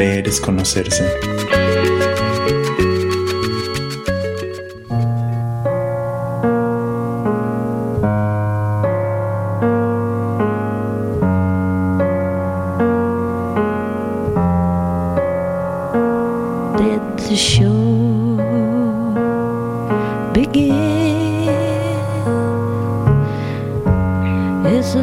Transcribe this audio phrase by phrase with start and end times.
[0.00, 1.04] Leer es conocerse.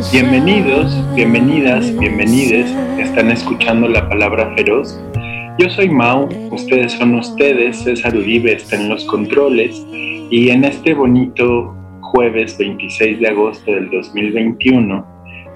[0.09, 2.71] Bienvenidos, bienvenidas, bienvenides.
[2.97, 4.97] Están escuchando la palabra feroz.
[5.59, 9.85] Yo soy Mau, ustedes son ustedes, César Uribe está en los controles
[10.31, 15.05] y en este bonito jueves 26 de agosto del 2021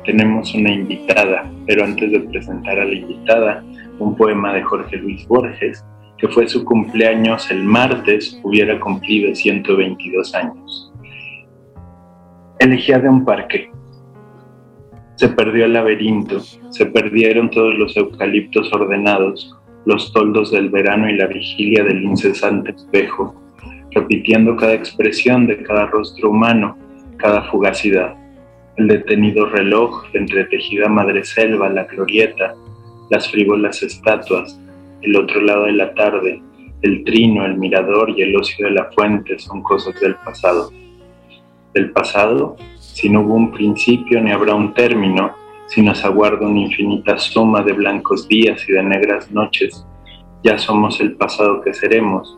[0.03, 3.63] tenemos una invitada, pero antes de presentar a la invitada,
[3.99, 5.85] un poema de Jorge Luis Borges,
[6.17, 10.91] que fue su cumpleaños el martes, hubiera cumplido 122 años.
[12.59, 13.70] Elegía de un parque.
[15.22, 19.55] Se perdió el laberinto, se perdieron todos los eucaliptos ordenados,
[19.86, 23.39] los toldos del verano y la vigilia del incesante espejo,
[23.91, 26.75] repitiendo cada expresión de cada rostro humano,
[27.17, 28.16] cada fugacidad.
[28.78, 32.56] El detenido reloj, la entretejida madreselva, la glorieta,
[33.11, 34.59] las frívolas estatuas,
[35.03, 36.41] el otro lado de la tarde,
[36.81, 40.72] el trino, el mirador y el ocio de la fuente son cosas del pasado.
[41.75, 42.56] Del pasado,
[43.02, 45.31] si no hubo un principio ni habrá un término,
[45.66, 49.83] si nos aguarda una infinita suma de blancos días y de negras noches,
[50.44, 52.38] ya somos el pasado que seremos,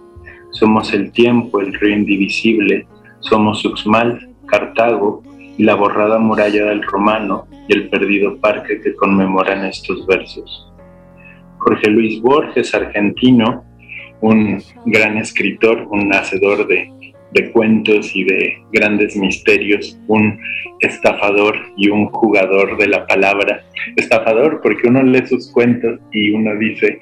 [0.52, 2.88] somos el tiempo, el río indivisible,
[3.20, 5.22] somos Uxmal, Cartago
[5.58, 10.72] y la borrada muralla del romano y el perdido parque que conmemoran estos versos.
[11.58, 13.66] Jorge Luis Borges, argentino,
[14.22, 16.90] un gran escritor, un hacedor de,
[17.52, 20.40] cuentos y de grandes misterios, un
[20.82, 23.64] estafador y un jugador de la palabra.
[23.96, 27.00] Estafador porque uno lee sus cuentos y uno dice,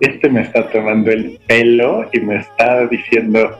[0.00, 3.58] este me está tomando el pelo y me está diciendo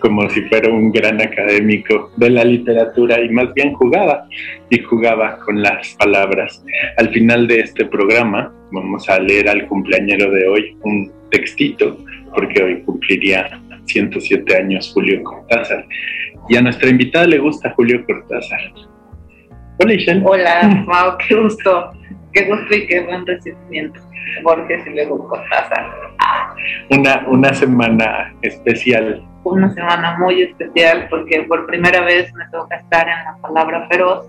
[0.00, 4.26] como si fuera un gran académico de la literatura y más bien jugaba
[4.70, 6.64] y jugaba con las palabras.
[6.96, 11.98] Al final de este programa vamos a leer al cumpleañero de hoy un textito
[12.34, 15.84] porque hoy cumpliría 107 años Julio Cortázar
[16.48, 18.60] y a nuestra invitada le gusta Julio Cortázar.
[19.80, 20.22] Hola Ishel.
[20.24, 21.92] Hola, wow, qué gusto,
[22.32, 24.00] qué gusto y qué buen recibimiento.
[24.42, 25.90] Borges y luego Cortázar.
[26.90, 33.08] Una, una semana especial una semana muy especial porque por primera vez me toca estar
[33.08, 34.28] en la palabra feroz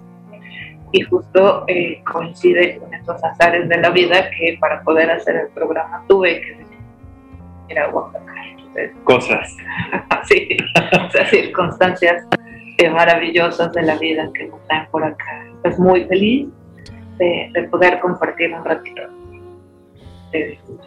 [0.91, 5.47] y justo eh, coincide con estos azares de la vida que para poder hacer el
[5.49, 6.57] programa tuve que
[7.69, 8.33] ir a Oaxaca.
[9.03, 9.55] Cosas.
[10.27, 10.47] sí,
[11.13, 12.25] esas circunstancias
[12.77, 15.45] eh, maravillosas de la vida que nos traen por acá.
[15.63, 16.47] Estoy muy feliz
[17.17, 19.01] de, de poder compartir un ratito.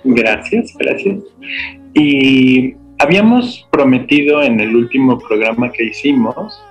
[0.04, 1.25] Gracias, gracias.
[1.94, 6.62] Y Habíamos prometido en el último programa que hicimos,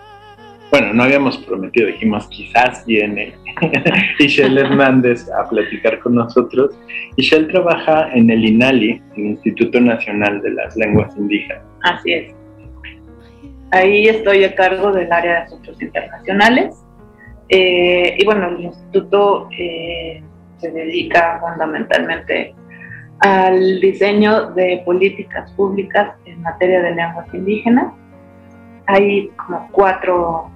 [0.71, 3.33] bueno, no habíamos prometido, dijimos quizás viene
[4.19, 6.73] Ishel Hernández a platicar con nosotros.
[7.17, 11.61] Ishel trabaja en el INALI, el Instituto Nacional de las Lenguas Indígenas.
[11.83, 12.33] Así es.
[13.71, 16.75] Ahí estoy a cargo del área de asuntos internacionales.
[17.49, 20.23] Eh, y bueno, el instituto eh,
[20.59, 22.55] se dedica fundamentalmente
[23.19, 27.93] al diseño de políticas públicas en materia de lenguas indígenas.
[28.87, 30.49] Hay como cuatro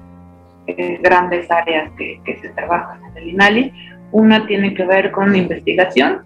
[0.67, 3.73] eh, grandes áreas que, se trabajan en el INALI.
[4.11, 6.21] Una tiene que ver con investigación,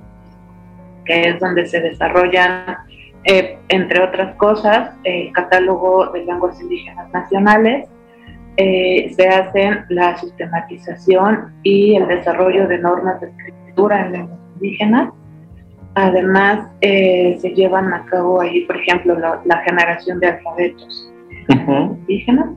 [1.05, 2.78] que es donde se desarrollan,
[3.23, 7.87] eh, entre otras cosas, el catálogo de lenguas indígenas nacionales,
[8.58, 15.09] eh, se hacen la sistematización y el desarrollo de normas de escritura en lenguas indígenas,
[15.96, 21.11] Además, eh, se llevan a cabo ahí, por ejemplo, la, generación de alfabetos
[21.49, 22.49] indígenas.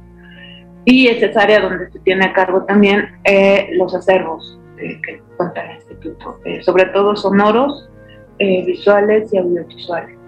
[0.85, 5.65] Y es esa área donde se tiene a cargo también eh, los acervos que cuenta
[5.65, 7.89] el instituto, eh, sobre todo sonoros,
[8.39, 10.19] visuales y audiovisuales.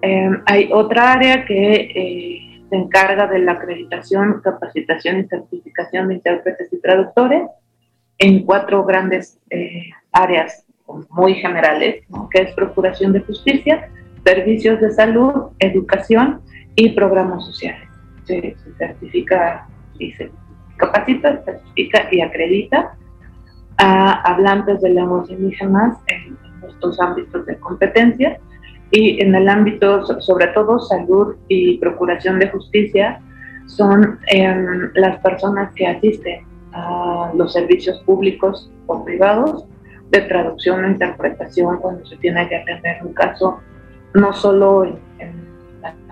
[0.00, 6.72] Em, hay otra área que se encarga de la acreditación, capacitación y certificación de intérpretes
[6.72, 7.42] y traductores
[8.18, 9.38] en cuatro grandes
[10.12, 10.64] áreas
[11.10, 13.90] muy generales, que es procuración de justicia,
[14.24, 16.40] servicios de salud, educación
[16.74, 17.86] y programas sociales.
[18.26, 19.66] Se, certifica
[19.98, 20.30] y se
[20.76, 22.96] capacita, certifica y acredita
[23.78, 26.36] a hablantes de lenguas indígenas en,
[26.68, 28.40] estos ámbitos de competencia
[28.90, 33.20] y en el ámbito, sobre todo salud y procuración de justicia,
[33.66, 39.64] son em, las personas que asisten a los servicios públicos o privados
[40.10, 43.60] de traducción o interpretación cuando se tiene que atender un caso,
[44.14, 44.96] no solo en,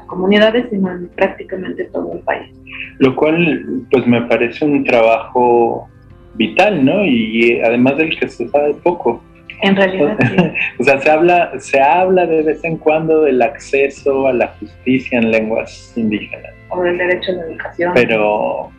[0.04, 2.50] las comunidades, sino en prácticamente todo el país.
[2.98, 5.88] Lo cual, pues me parece un trabajo
[6.34, 7.04] vital, ¿no?
[7.04, 9.22] Y además del que se sabe poco.
[9.62, 10.36] En realidad, sí.
[10.78, 15.18] o sea, se habla, se habla de vez en cuando del acceso a la justicia
[15.18, 16.52] en lenguas indígenas.
[16.70, 17.92] O del derecho a la educación.
[17.94, 18.70] Pero,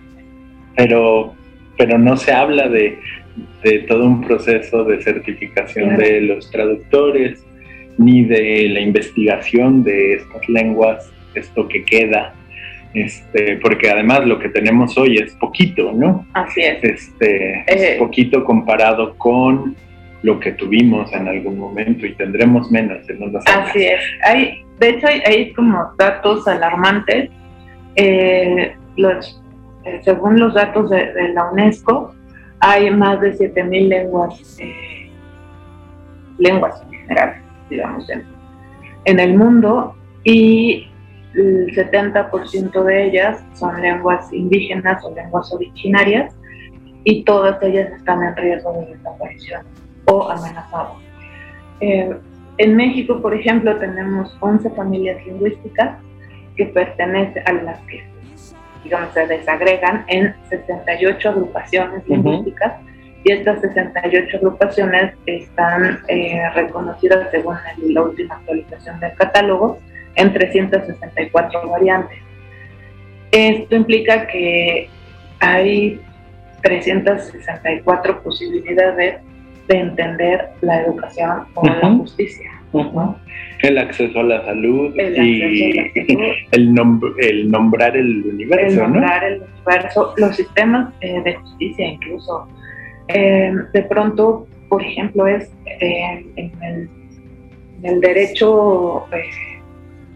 [0.75, 1.33] pero,
[1.77, 3.00] pero no se habla de,
[3.63, 7.45] de todo un proceso de certificación de los traductores,
[7.98, 12.34] ni de la investigación de estas lenguas, esto que queda,
[12.94, 16.26] este, porque además lo que tenemos hoy es poquito, ¿no?
[16.34, 16.84] Así es.
[16.84, 19.76] Este, es eh, poquito comparado con
[20.22, 23.70] lo que tuvimos en algún momento y tendremos menos en unos años.
[23.70, 24.02] Así es.
[24.24, 27.30] Hay, de hecho, hay, como datos alarmantes.
[27.96, 29.42] Eh, los,
[29.86, 32.16] eh, según los datos de, de la UNESCO,
[32.60, 35.10] hay más de 7.000 lenguas, eh,
[36.38, 37.36] lenguas en general,
[37.70, 38.10] digamos,
[39.06, 40.88] en, el mundo y
[41.38, 46.34] el 70% de ellas son lenguas indígenas o lenguas originarias
[47.04, 49.64] y todas ellas están en riesgo de desaparición
[50.06, 50.98] o amenazadas.
[51.82, 52.16] Eh,
[52.58, 56.00] en México, por ejemplo, tenemos 11 familias lingüísticas
[56.56, 58.04] que pertenecen a las que
[58.86, 62.74] digamos, se desagregan en 68 agrupaciones lingüísticas
[63.24, 67.58] y estas 68 agrupaciones están eh, reconocidas según
[67.90, 69.80] la última actualización del catálogo
[70.15, 72.19] en 364 variantes.
[73.31, 74.89] Esto implica que
[75.39, 76.00] hay
[76.62, 79.19] 364 posibilidades
[79.67, 82.51] de entender la educación o la justicia.
[83.62, 85.41] El acceso a la salud y
[86.51, 86.75] El,
[87.19, 88.67] el, nombrar el universo.
[88.67, 92.47] El nombrar el universo, los sistemas eh, de justicia incluso.
[93.07, 96.89] Eh, de pronto, por ejemplo, es eh, en,
[97.83, 99.06] el, derecho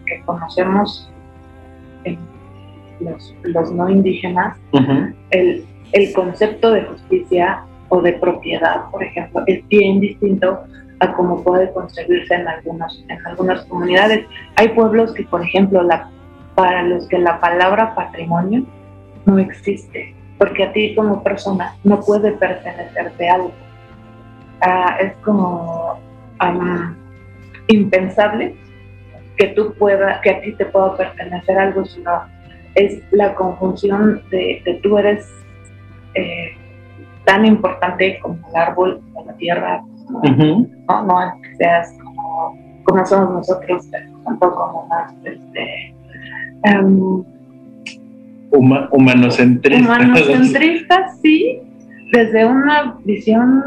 [0.09, 1.11] que conocemos
[2.99, 4.57] los, los, no indígenas,
[5.31, 10.59] el, el concepto de justicia o de propiedad, por ejemplo, es bien distinto
[10.99, 14.25] a cómo puede concebirse en algunas, en algunas comunidades.
[14.55, 16.09] Hay pueblos que, por ejemplo, la,
[16.55, 18.63] para los que la palabra patrimonio
[19.25, 23.51] no existe, porque a ti como persona no puede pertenecerte algo.
[24.61, 25.97] Ah, es como
[27.67, 28.55] impensable
[29.39, 32.11] que tú pueda, que a ti te pueda pertenecer algo, sino
[32.75, 35.25] es la conjunción de, que tú eres
[36.13, 36.49] eh,
[37.23, 40.21] tan importante como el árbol, como la tierra, ¿no?
[40.21, 43.89] No que seas como, como somos nosotros,
[44.25, 45.95] tampoco como más este,
[46.75, 47.23] um,
[48.51, 51.17] humanocentristas.
[51.21, 51.61] sí,
[52.11, 53.63] desde una visión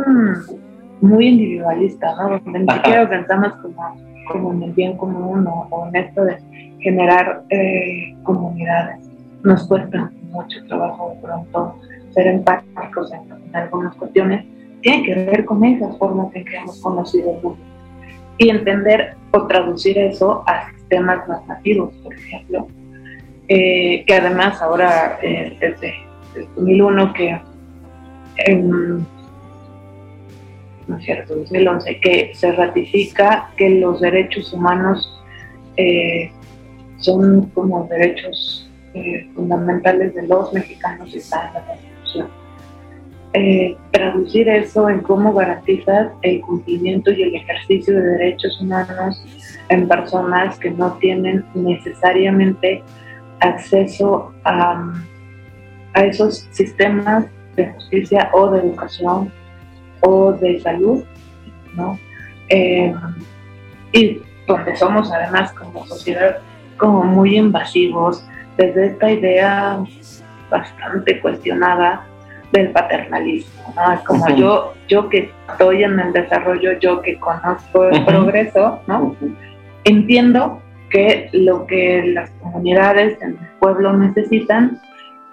[1.00, 2.38] muy individualista, ¿no?
[2.40, 6.36] Donde ni siquiera pensamos como, como en el bien común o, en esto de
[6.80, 9.08] generar eh, comunidades.
[9.42, 11.76] Nos cuesta mucho trabajo de pronto
[12.10, 14.44] ser empáticos en, en algunas cuestiones
[14.82, 17.58] tiene que ver con esas formas en que hemos conocido el mundo.
[18.38, 22.66] Y entender o traducir eso a sistemas más nativos, por ejemplo,
[23.48, 25.94] eh, que además ahora, eh, desde,
[26.56, 27.40] 2001, que
[30.86, 35.22] no es cierto, 2011, que se ratifica que los derechos humanos
[35.76, 36.30] eh,
[36.98, 38.68] son como derechos
[39.34, 42.42] fundamentales de los mexicanos y están en la Constitución.
[43.34, 49.24] Eh, traducir eso en cómo garantizas el cumplimiento y el ejercicio de derechos humanos
[49.70, 52.82] en personas que no tienen necesariamente
[53.40, 54.92] acceso a,
[55.94, 57.24] esos sistemas
[57.56, 59.32] de justicia o de educación
[60.02, 61.02] o de salud,
[61.74, 61.98] ¿no?
[62.48, 62.94] Eh,
[63.92, 66.38] y donde somos además como sociedad
[66.76, 69.78] como muy invasivos desde esta idea
[70.50, 72.04] bastante cuestionada
[72.52, 74.04] del paternalismo, ¿no?
[74.04, 79.16] Como yo, yo que estoy en el desarrollo, yo que conozco el progreso, ¿no?
[79.84, 84.78] Entiendo que lo que las comunidades en el pueblo necesitan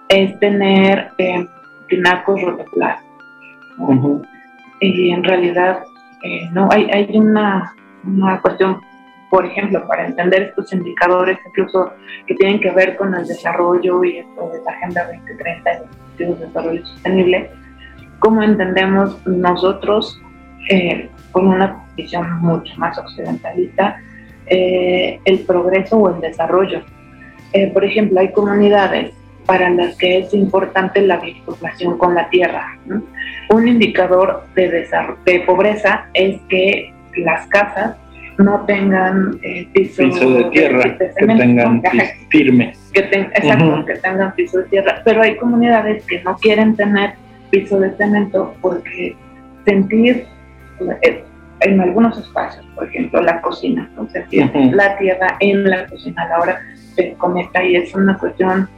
[0.08, 1.46] es tener eh,
[1.88, 3.02] tinacos rotoplas.
[4.80, 5.84] Y en realidad
[6.22, 8.80] eh, no hay, hay una, una cuestión,
[9.30, 11.92] por ejemplo, para entender estos indicadores, incluso
[12.26, 15.70] que tienen que ver con el desarrollo y esto de la Agenda 2030
[16.18, 17.50] y el Desarrollo Sostenible,
[18.18, 20.20] cómo entendemos nosotros,
[20.68, 24.00] eh, con una visión mucho más occidentalista,
[24.46, 26.82] eh, el progreso o el desarrollo.
[27.52, 29.12] Eh, por ejemplo, hay comunidades
[29.46, 32.78] para las que es importante la vinculación con la tierra.
[33.50, 34.86] Un indicador de,
[35.24, 37.96] de pobreza es que las casas
[38.38, 42.72] no tengan eh, piso, de tierra, que tengan piso firme.
[42.92, 45.02] Que exacto, que tengan piso de tierra.
[45.04, 47.14] Pero hay comunidades que no quieren tener
[47.50, 49.16] piso de cemento porque
[49.64, 50.26] sentir
[51.02, 51.24] eh,
[51.60, 56.38] en algunos espacios, por ejemplo la cocina, sentir la tierra en la cocina a la
[56.40, 56.60] hora
[56.94, 58.68] se conecta y es una cuestión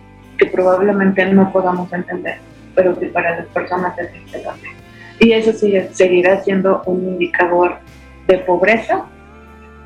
[0.43, 2.39] que probablemente no podamos entender,
[2.75, 4.67] pero que para las personas es importante.
[5.21, 7.79] Y eso sigue, seguirá siendo un indicador
[8.27, 9.05] de pobreza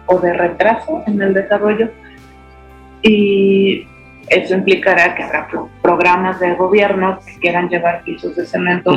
[0.07, 1.91] o de retraso en el desarrollo
[3.03, 3.87] y
[4.29, 5.49] eso implicará que habrá
[5.83, 8.93] programas de gobierno que quieran llevar pisos de cemento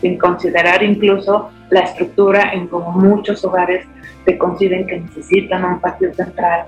[0.00, 3.86] sin considerar incluso la estructura en como muchos hogares
[4.24, 6.66] se conciben que necesitan un patio central,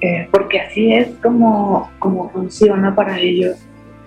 [0.00, 3.56] eh, porque así es como, como funciona para ellos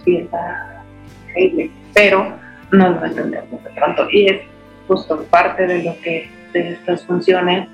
[0.05, 0.83] y está
[1.27, 2.33] increíble, pero
[2.71, 4.07] no lo entendemos de pronto.
[4.11, 4.41] Y es
[4.87, 7.69] justo parte de lo que de estas funciones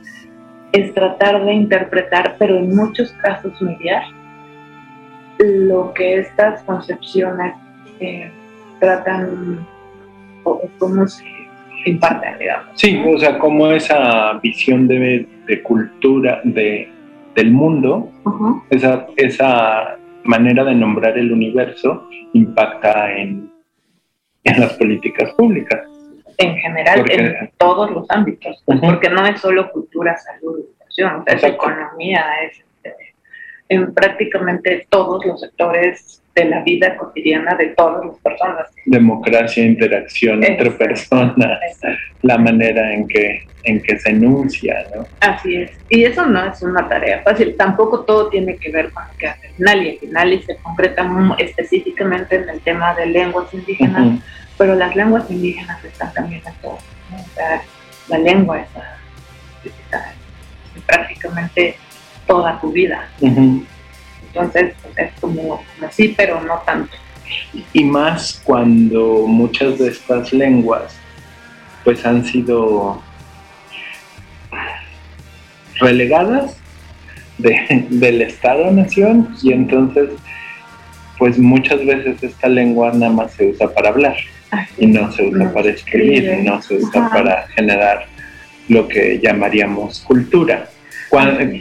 [0.72, 4.04] es tratar de interpretar, pero en muchos casos mediar
[5.40, 7.54] lo que estas concepciones
[8.00, 8.32] eh,
[8.80, 9.66] tratan
[10.44, 11.24] o, cómo se
[11.86, 12.68] imparten, digamos.
[12.76, 15.28] Sí, o sea, cómo esa visión de,
[15.64, 16.90] cultura de,
[17.38, 18.10] del mundo,
[18.72, 23.52] esa, esa manera de nombrar el universo impacta en,
[24.44, 25.82] en las políticas públicas.
[26.40, 32.26] En general, en todos los ámbitos, porque no es solo cultura, salud, educación, es economía,
[32.44, 32.64] es
[33.70, 38.68] en prácticamente todos los sectores de la vida cotidiana de todas las personas.
[38.86, 41.60] Democracia, interacción entre personas,
[42.22, 45.06] la manera en que, en que se enuncia, ¿no?
[45.20, 45.72] Así es.
[45.90, 47.56] Y eso no es una tarea fácil.
[47.58, 50.00] Tampoco todo tiene que ver con lo que hace Nali.
[50.12, 51.10] Nali se concreta
[51.40, 54.20] específicamente en el tema de lenguas indígenas,
[54.58, 56.78] pero las lenguas indígenas están también en todo.
[57.14, 57.62] O sea,
[58.10, 58.68] la lengua es
[60.86, 61.76] prácticamente
[62.28, 63.10] toda tu vida.
[63.22, 66.96] Entonces, pues, es como así, pero no tanto.
[67.74, 70.96] Y más cuando muchas de estas lenguas
[71.84, 73.02] pues han sido
[75.80, 76.58] relegadas
[77.38, 80.10] del Estado-Nación y entonces
[81.18, 84.18] pues muchas veces esta lengua nada más se usa para hablar
[84.78, 88.06] y no se usa para escribir, no se usa para generar
[88.68, 90.70] lo que llamaríamos cultura.
[91.10, 91.60] Cuando,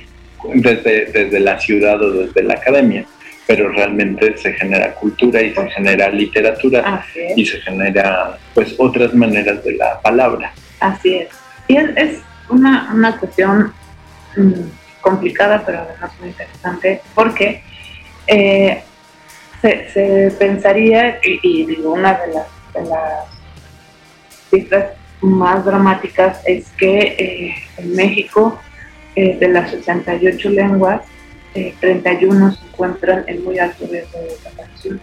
[0.55, 3.05] desde, desde la ciudad o desde la academia,
[3.47, 7.05] pero realmente se genera cultura y se genera literatura
[7.37, 10.53] y se genera pues otras maneras de la palabra.
[10.81, 11.29] Así es.
[11.69, 13.73] Y es, una, una, cuestión
[14.37, 14.53] mm,
[15.01, 17.63] complicada, pero además muy interesante, porque
[18.27, 18.83] eh,
[19.61, 23.25] se, pensaría, y, digo, una de las, de las
[24.51, 24.87] cifras
[25.21, 28.61] más dramáticas es que eh, en México
[29.17, 31.01] eh, de las 68 lenguas,
[31.81, 35.01] 31 eh, se encuentran en muy alto riesgo de desaparición.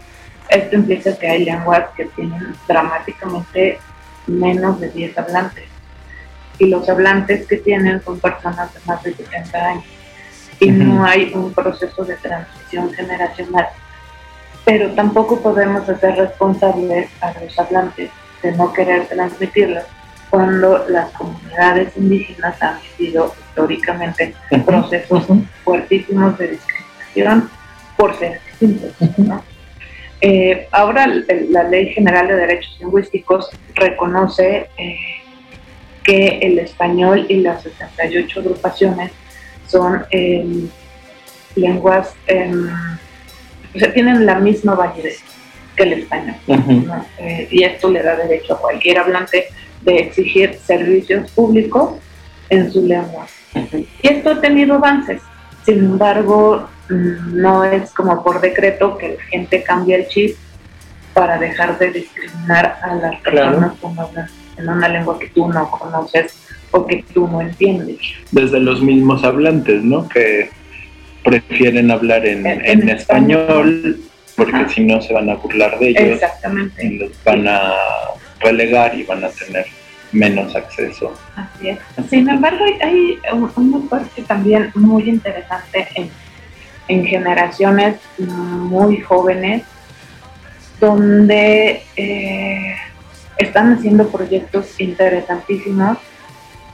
[0.49, 3.79] Esto implica que hay lenguas que tienen dramáticamente
[4.27, 5.63] menos de 10 hablantes.
[6.59, 9.85] Y los hablantes que tienen son personas de más de 70 años.
[10.59, 13.69] Y no hay un proceso de transición generacional.
[14.63, 18.11] Pero tampoco podemos hacer responsables a los hablantes
[18.43, 19.85] de no querer transmitirlos
[20.29, 24.33] cuando las comunidades indígenas han vivido históricamente
[24.65, 25.25] procesos
[25.63, 27.49] fuertísimos de discriminación
[27.95, 28.91] por ser distintos.
[30.21, 31.05] Eh, ahora
[31.49, 34.95] la Ley General de Derechos Lingüísticos reconoce eh,
[36.03, 39.11] que el español y las 68 agrupaciones
[39.67, 40.67] son em,
[41.55, 42.69] lenguas, em,
[43.75, 45.21] o sea, tienen la misma validez
[45.75, 46.35] que el español.
[47.19, 49.47] Eh, y esto le da derecho a cualquier hablante
[49.81, 51.95] de exigir servicios públicos
[52.49, 53.27] en su lengua.
[53.55, 55.21] Y esto ha tenido avances.
[55.65, 60.35] Sin embargo, mm, no es como por decreto que la gente cambie el chip
[61.13, 63.73] para dejar de discriminar a las personas
[64.57, 66.35] en una lengua que tú no conoces
[66.71, 67.99] o que tú no entiendes.
[68.31, 70.07] Desde los mismos hablantes, ¿no?
[70.09, 70.49] Que
[71.23, 73.99] prefieren hablar en, español,
[74.35, 76.01] porque si no se van a burlar de ellos.
[76.01, 76.85] Exactamente.
[76.85, 77.73] Y los van a
[78.41, 79.65] relegar y van a tener
[80.13, 81.13] menos acceso.
[81.35, 81.79] Así es.
[82.09, 83.19] Sin embargo, hay
[83.55, 86.09] una parte también muy interesante en,
[86.87, 89.63] en generaciones muy jóvenes
[90.79, 92.75] donde eh,
[93.37, 95.97] están haciendo proyectos interesantísimos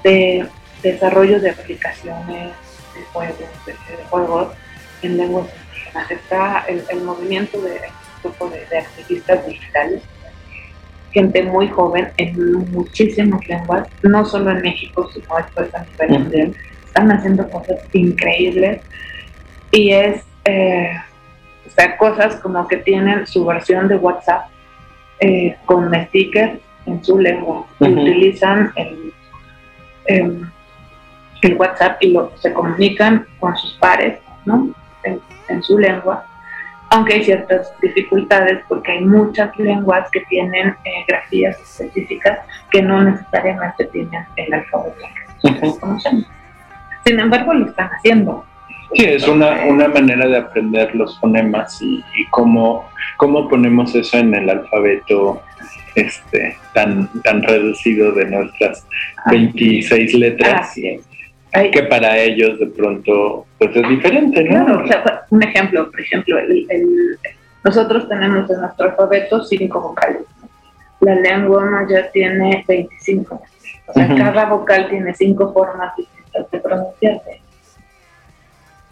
[0.03, 0.47] de
[0.81, 2.53] desarrollo de aplicaciones,
[2.95, 3.75] de juegos, de,
[4.09, 4.53] juegos
[5.01, 5.47] en lenguas.
[6.09, 7.81] Está el, movimiento de
[8.23, 10.01] grupo de, activistas digitales,
[11.11, 16.55] gente muy joven en muchísimas lenguas, no solo en México, sino después a nivel mundial.
[16.85, 18.81] Están haciendo cosas increíbles
[19.71, 20.91] y es, eh,
[21.67, 24.49] o sea, cosas como que tienen su versión de WhatsApp
[25.19, 27.65] eh, con stickers en su lengua.
[27.79, 29.13] Utilizan el,
[30.05, 30.49] em,
[31.41, 34.69] el WhatsApp y lo, se comunican con sus pares ¿no?
[35.03, 36.25] en, su lengua,
[36.89, 42.39] aunque hay ciertas dificultades porque hay muchas lenguas que tienen eh, grafías específicas
[42.71, 44.97] que no necesariamente tienen el alfabeto
[45.41, 46.25] que conocemos.
[47.05, 48.45] Sin embargo, lo están haciendo.
[48.93, 54.17] Sí, es una, una manera de aprender los fonemas y, y cómo, cómo ponemos eso
[54.17, 55.41] en el alfabeto
[55.95, 58.87] este, tan, tan reducido de nuestras
[59.29, 60.75] 26 letras.
[61.51, 64.83] Que para ellos de pronto pues es diferente, ¿no?
[65.31, 66.37] un ejemplo, por ejemplo,
[67.63, 70.21] nosotros tenemos en nuestro alfabeto cinco vocales.
[71.01, 73.41] La lengua maya tiene 25.
[73.87, 77.41] O sea, cada vocal tiene cinco formas distintas de pronunciarse.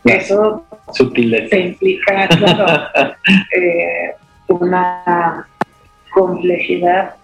[0.04, 1.56] Eso Sutileza.
[1.56, 2.88] implica, claro,
[3.56, 4.16] eh,
[4.48, 5.48] una
[6.14, 7.16] complejidad.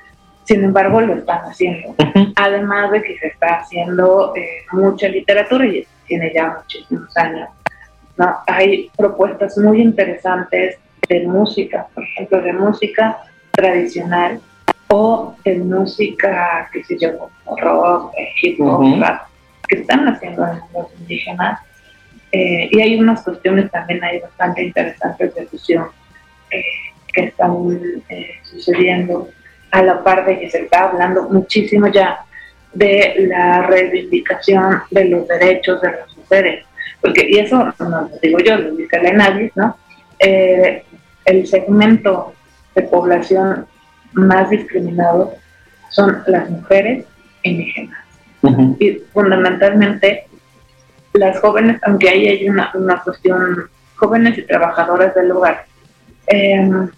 [0.46, 1.96] Sin embargo, lo están haciendo.
[2.36, 7.50] Además de que se está haciendo eh, mucha literatura y tiene ya muchísimos años.
[8.18, 8.36] ¿no?
[8.48, 13.18] Hay propuestas muy interesantes de música, por ejemplo, de música
[13.52, 14.40] tradicional
[14.90, 18.94] o de música, qué sé yo, rock, eh, hip hop,
[19.68, 21.60] que están haciendo los indígenas
[22.36, 25.86] eh, y hay unas cuestiones también ahí bastante interesantes de fusión
[26.50, 26.64] eh,
[27.14, 27.54] que están
[28.10, 29.30] eh, sucediendo
[29.74, 32.20] a la par de que se está hablando muchísimo ya
[32.74, 36.66] de la reivindicación de los derechos de las mujeres.
[37.02, 39.78] Porque, y eso no lo digo yo, lo dice la ENADIS, ¿no?
[40.20, 42.34] el segmento
[42.76, 43.66] de población
[44.14, 45.34] más discriminado
[45.90, 47.06] son las mujeres
[47.42, 48.00] indígenas.
[48.80, 50.28] Y fundamentalmente
[51.14, 55.66] las jóvenes, aunque ahí hay una, una cuestión, jóvenes y trabajadoras del hogar,
[56.28, 56.90] em,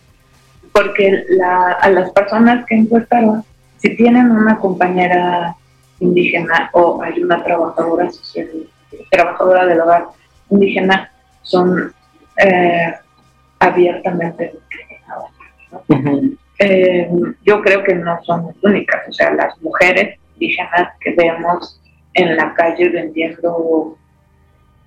[0.75, 3.45] porque a las personas que encuestaron,
[3.77, 5.55] si tienen una compañera
[6.01, 8.49] indígena o hay una trabajadora social,
[9.09, 10.07] trabajadora del hogar
[10.49, 11.09] indígena,
[11.43, 11.93] son
[12.37, 12.93] eh,
[13.59, 15.31] abiertamente discriminadas.
[16.57, 21.81] Em, yo creo que no son las únicas, o sea, las mujeres indígenas que vemos
[22.15, 23.97] en la calle vendiendo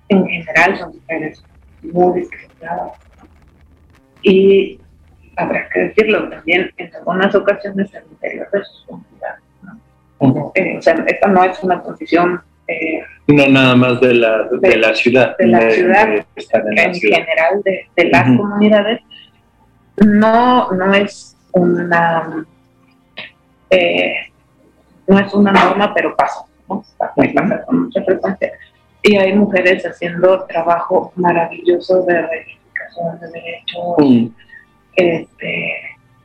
[0.09, 1.43] en general son mujeres
[1.81, 2.91] muy discriminadas.
[4.21, 4.79] Y
[5.39, 9.41] habrá que decirlo también en algunas ocasiones en el interior de sus comunidades.
[10.21, 10.51] ¿no?
[10.55, 12.41] Eh, o sea, esta no es una condición.
[12.67, 15.35] Eh, no nada más de la, de, la ciudad.
[15.37, 19.01] De la ciudad, en, general de, las comunidades.
[19.97, 22.45] No, no es una.
[23.69, 24.13] Eh,
[25.07, 26.41] no es una norma, pero pasa.
[26.67, 26.83] ¿no?
[26.97, 28.51] Pasa con mucha frecuencia
[29.01, 33.95] y hay mujeres haciendo trabajo maravilloso de reivindicación de derechos.
[33.97, 34.27] Mm.
[34.99, 35.73] Este,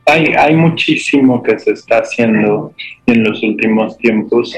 [0.05, 2.73] hay, hay muchísimo que se está haciendo
[3.05, 4.55] en los últimos tiempos.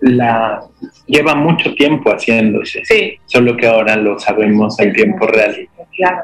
[0.00, 0.60] La,
[1.06, 3.18] lleva mucho tiempo haciéndose, sí.
[3.26, 5.68] solo que ahora lo sabemos en tiempo real.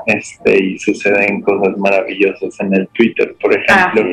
[0.04, 4.04] Este, y suceden cosas maravillosas en el Twitter, por ejemplo,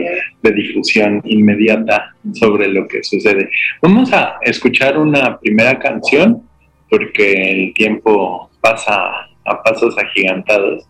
[0.41, 3.49] de difusión inmediata sobre lo que sucede.
[3.81, 6.43] Vamos a escuchar una primera canción
[6.89, 10.87] porque el tiempo pasa a pasos agigantados.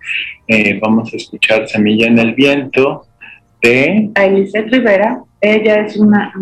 [0.47, 3.05] Eh, vamos a escuchar Semilla en el Viento
[3.61, 4.09] de...
[4.15, 5.21] Elise Rivera.
[5.41, 6.33] Ella es una,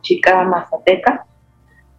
[0.00, 1.24] chica mazateca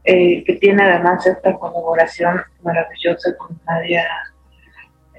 [0.03, 4.05] eh, que tiene además esta colaboración maravillosa con Nadia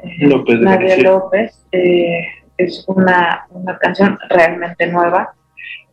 [0.03, 0.61] eh, López.
[0.61, 1.67] Nadia López.
[1.71, 5.35] es una, una canción realmente nueva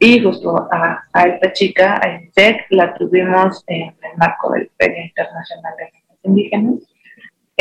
[0.03, 5.73] y justo a, esta chica, a Isaac, la tuvimos en el marco del Feria Internacional
[5.77, 5.91] de
[6.23, 6.90] Indígenas.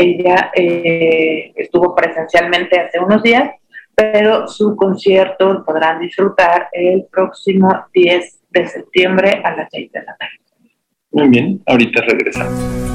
[0.01, 3.51] Ella eh, estuvo presencialmente hace unos días,
[3.95, 10.03] pero su concierto lo podrán disfrutar el próximo 10 de septiembre a las 6 de
[10.03, 10.41] la tarde.
[11.13, 12.91] Muy bien, ahorita regresamos.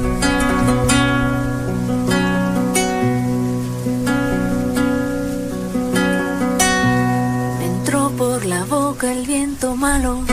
[9.02, 10.24] el viento malo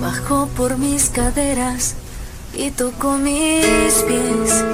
[0.00, 1.96] bajo por mis caderas
[2.56, 4.64] y toco mis pies.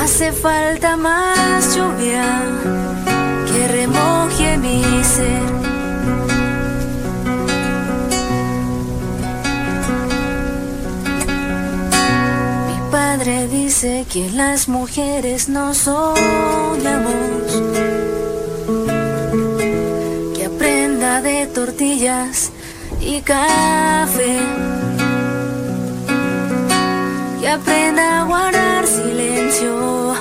[0.00, 2.42] Hace falta más lluvia
[3.46, 5.42] que remoje mi ser.
[12.68, 17.12] Mi padre dice que las mujeres no soñamos.
[20.34, 22.50] Que aprenda de tortillas
[23.00, 24.71] y café.
[27.42, 30.11] Que aprenda a guardar silencio,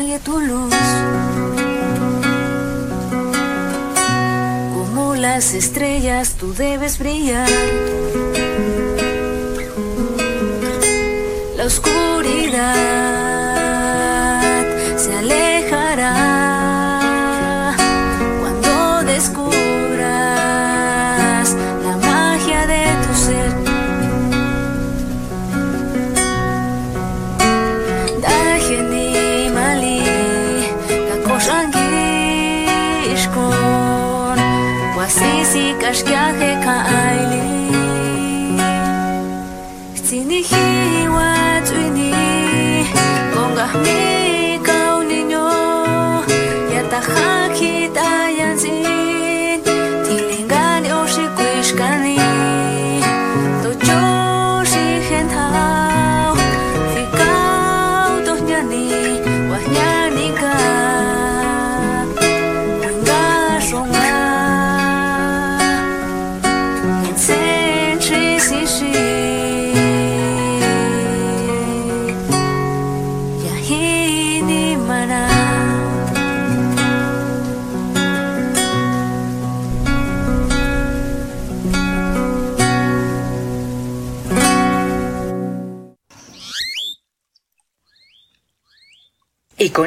[0.00, 0.74] apague tu luz.
[4.74, 7.48] Como las estrellas tú debes brillar.
[11.56, 13.39] La oscuridad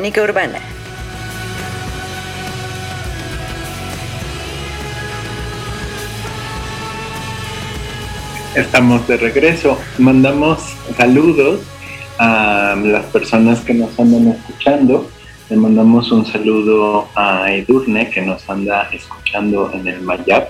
[0.03, 0.59] Icónica Urbana.
[8.53, 9.79] Estamos de regreso.
[9.97, 10.59] Mandamos
[10.97, 11.61] saludos
[12.19, 15.09] a las personas que nos andan escuchando.
[15.49, 20.49] Le mandamos un saludo a Edurne que nos anda escuchando en el Mayab.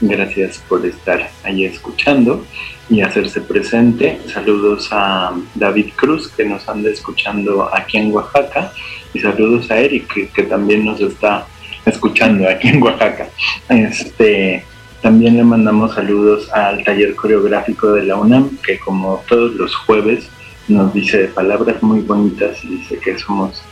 [0.00, 2.44] Gracias por estar ahí escuchando
[2.90, 4.20] y hacerse presente.
[4.32, 8.72] Saludos a David Cruz que nos anda escuchando aquí en Oaxaca.
[9.12, 11.46] Y saludos a Eric que, también nos está
[11.86, 13.28] escuchando aquí en Oaxaca.
[13.68, 14.64] Este,
[15.00, 20.28] también le mandamos saludos al taller coreográfico de la UNAM, que como todos los jueves
[20.66, 23.62] nos dice palabras muy bonitas y dice que somos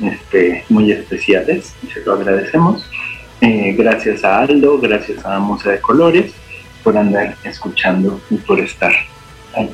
[0.00, 2.84] este, muy especiales y se lo agradecemos.
[3.40, 6.34] Eh, gracias a Aldo, gracias a Musa de Colores
[6.82, 8.92] por andar escuchando y por estar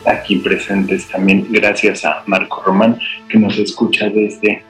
[0.06, 1.46] aquí presentes también.
[1.50, 2.98] Gracias a Marco Román
[3.28, 4.62] que nos escucha desde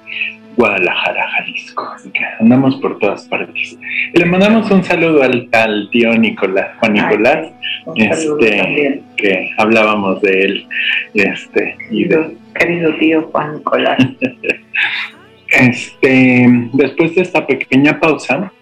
[0.57, 1.91] Guadalajara, Jalisco.
[1.95, 3.77] Así que andamos por todas partes.
[4.13, 7.49] Le mandamos un saludo al, al tío Nicolás, Juan Nicolás,
[7.85, 10.69] saludo este, que hablábamos de él.
[11.15, 13.99] Este, y de, Querido tío Juan Nicolás.
[15.49, 18.53] este, después de esta pequeña pausa,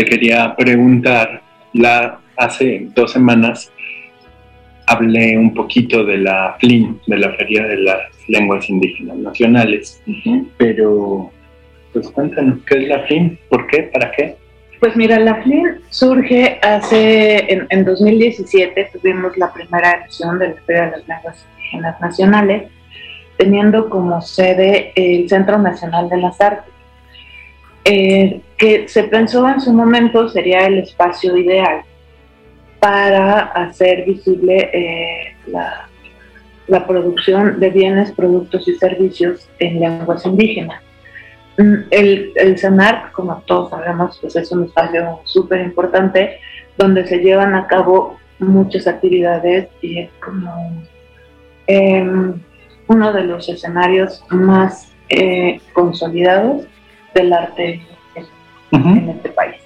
[0.00, 1.42] te quería preguntar,
[1.74, 3.70] la, hace dos semanas
[4.86, 10.02] hablé un poquito de la FLIN, de la Feria de las Lenguas Indígenas Nacionales,
[10.56, 11.30] pero
[11.92, 13.38] pues cuéntanos, ¿qué es la FLIN?
[13.50, 13.90] ¿Por qué?
[13.92, 14.36] ¿Para qué?
[14.80, 20.60] Pues mira, la FLIN surge hace, en, en 2017 tuvimos la primera edición de la
[20.62, 22.70] Feria de las Lenguas Indígenas Nacionales,
[23.36, 26.72] teniendo como sede el Centro Nacional de las Artes,
[27.84, 31.82] eh, que se pensó en su momento sería el espacio ideal
[32.78, 35.86] para hacer visible eh, la,
[36.86, 40.80] producción de bienes, productos y servicios en lenguas indígenas.
[41.58, 42.56] Mm, el, el
[43.12, 46.38] como todos sabemos, pues es un espacio súper importante
[46.78, 50.82] donde se llevan a cabo muchas actividades y es como
[51.66, 52.34] eh,
[52.86, 56.66] uno de los escenarios más eh, consolidados
[57.14, 57.80] del arte
[58.72, 59.56] en este país.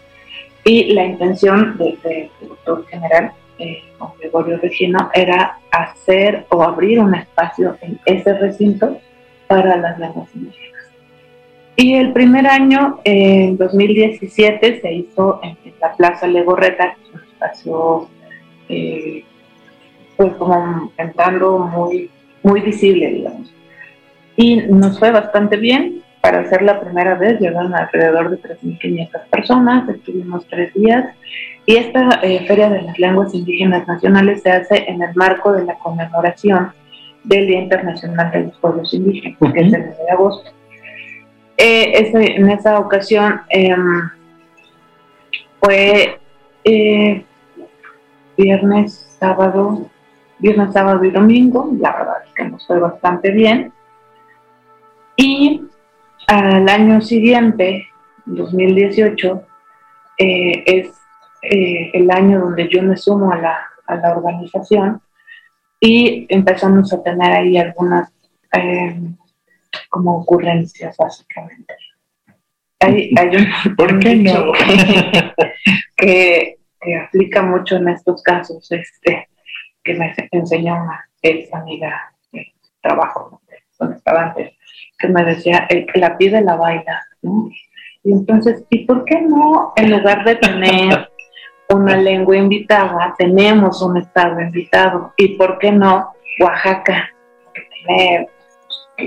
[0.64, 3.82] Y la intención del doctor general, eh,
[4.18, 8.98] Gregorio Regino, era hacer o abrir un espacio en ese recinto
[9.46, 10.74] para las lenguas indígenas.
[11.76, 18.08] Y el primer año, en 2017, se hizo en, la Plaza Legorreta, un espacio
[18.68, 19.24] eh,
[20.16, 22.10] pues como entrando muy,
[22.42, 23.52] muy visible, digamos.
[24.36, 29.86] Y nos fue bastante bien, para ser la primera vez llegaron alrededor de 3.500 personas,
[29.90, 31.14] estuvimos tres días
[31.66, 35.66] y esta eh, Feria de las Lenguas Indígenas Nacionales se hace en el marco de
[35.66, 36.72] la conmemoración
[37.24, 40.50] del Día Internacional de los Pueblos Indígenas, que es el 9 de agosto.
[41.58, 44.08] Eh, en esa ocasión em,
[45.60, 46.18] fue
[46.64, 47.22] eh,
[48.38, 49.90] viernes, sábado,
[50.38, 53.74] viernes, sábado y domingo, la verdad es que nos fue bastante bien.
[55.18, 55.68] Y
[56.26, 57.88] al año siguiente,
[58.26, 59.46] 2018,
[60.18, 60.88] eh, es
[61.42, 65.02] eh, el año donde yo me sumo a la, a la, organización
[65.80, 68.10] y empezamos a tener ahí algunas
[68.52, 68.96] eh,
[69.88, 71.74] como ocurrencias básicamente.
[72.80, 74.52] Hay, hay un, ¿Por qué no?
[75.96, 79.28] que, que, aplica mucho en estos casos, este,
[79.82, 83.40] que me enseñó una ex amiga de trabajo
[83.78, 84.54] donde estaba antes
[84.98, 87.06] que me decía, el que la pide la baila.
[88.02, 91.08] Y entonces, ¿y por qué no, en lugar de tener
[91.70, 95.12] una lengua invitada, tenemos un estado invitado?
[95.16, 97.10] ¿Y por qué no Oaxaca,
[97.54, 98.28] que tiene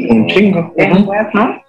[0.10, 1.62] un chingo, lenguas, ¿no?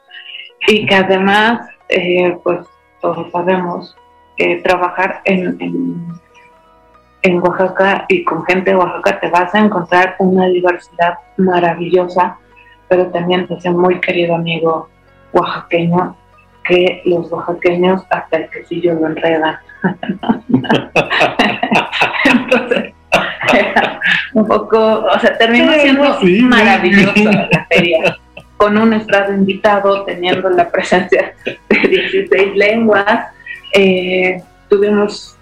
[0.68, 2.60] Y que además, eh, pues
[3.00, 3.96] todos sabemos
[4.36, 6.06] que trabajar en, en,
[7.22, 12.38] en Oaxaca y con gente de Oaxaca te vas a encontrar una diversidad maravillosa
[12.88, 14.88] pero también es un muy querido amigo
[15.32, 16.16] oaxaqueño,
[16.64, 19.58] que los oaxaqueños hasta el quesillo lo enredan.
[22.24, 22.94] Entonces,
[24.34, 28.16] un poco, o sea, terminó siendo maravillosa la feria,
[28.56, 33.28] con un estado invitado, teniendo la presencia de 16 lenguas.
[33.74, 35.36] Eh, tuvimos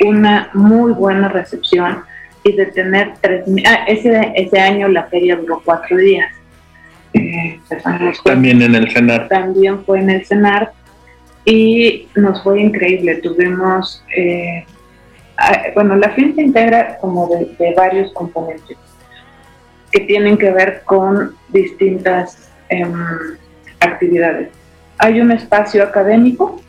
[0.00, 2.04] una muy buena recepción
[2.44, 6.30] y de tener tres ah, ese, ese año la feria duró cuatro días
[8.24, 9.28] también en el CENAR.
[9.28, 10.72] También fue en el CENAR
[11.44, 13.16] y nos fue increíble.
[13.16, 14.64] Tuvimos, eh,
[15.74, 18.76] bueno, la FIN se integra como de, varios componentes
[19.90, 22.92] que tienen que ver con distintas em,
[23.80, 24.50] actividades.
[24.98, 26.60] Hay un espacio académico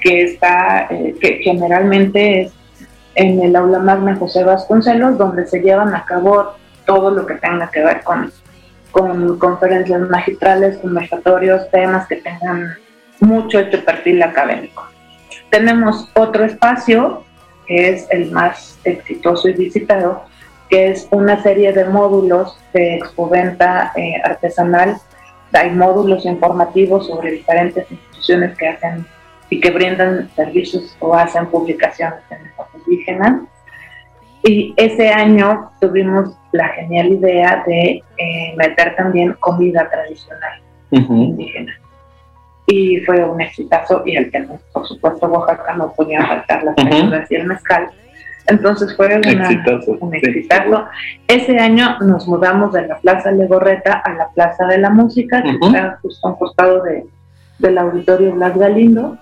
[0.00, 2.52] que está, eh, que generalmente es
[3.14, 6.54] en el aula magna José Vasconcelos, donde se llevan a cabo
[6.86, 8.32] todo lo que tenga que ver con
[8.92, 12.76] con conferencias magistrales, conversatorios, temas que tengan
[13.20, 14.86] mucho este perfil académico.
[15.50, 17.24] Tenemos otro espacio
[17.66, 20.24] que es el más exitoso y visitado,
[20.68, 24.96] que es una serie de módulos de expoventa eh, artesanal.
[25.52, 29.06] Hay módulos informativos sobre diferentes instituciones que hacen
[29.50, 33.42] y que brindan servicios o hacen publicaciones en lenguas indígenas.
[34.44, 41.72] Y ese año tuvimos la genial idea de eh, meter también comida tradicional indígena.
[42.66, 47.24] Y fue un exitazo y el que, por supuesto, Oaxaca no podía faltar las uh
[47.30, 47.88] y el mezcal.
[48.46, 50.86] Entonces fue un exitazo.
[51.28, 55.50] Ese año nos mudamos de la Plaza Legorreta a la Plaza de la Música, que
[55.50, 57.04] está justo a un costado de,
[57.58, 59.16] del auditorio Blas Galindo.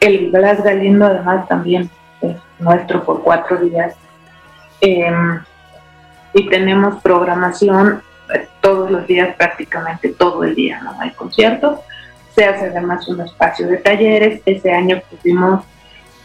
[0.00, 1.88] El Blas Galindo además también
[2.20, 3.96] es nuestro por cuatro días
[4.80, 5.40] Em,
[6.34, 8.02] y tenemos programación
[8.34, 11.00] eh, todos los días, prácticamente todo el día, ¿no?
[11.00, 11.80] Hay conciertos,
[12.34, 14.42] se hace además un espacio de talleres.
[14.44, 15.64] Ese año tuvimos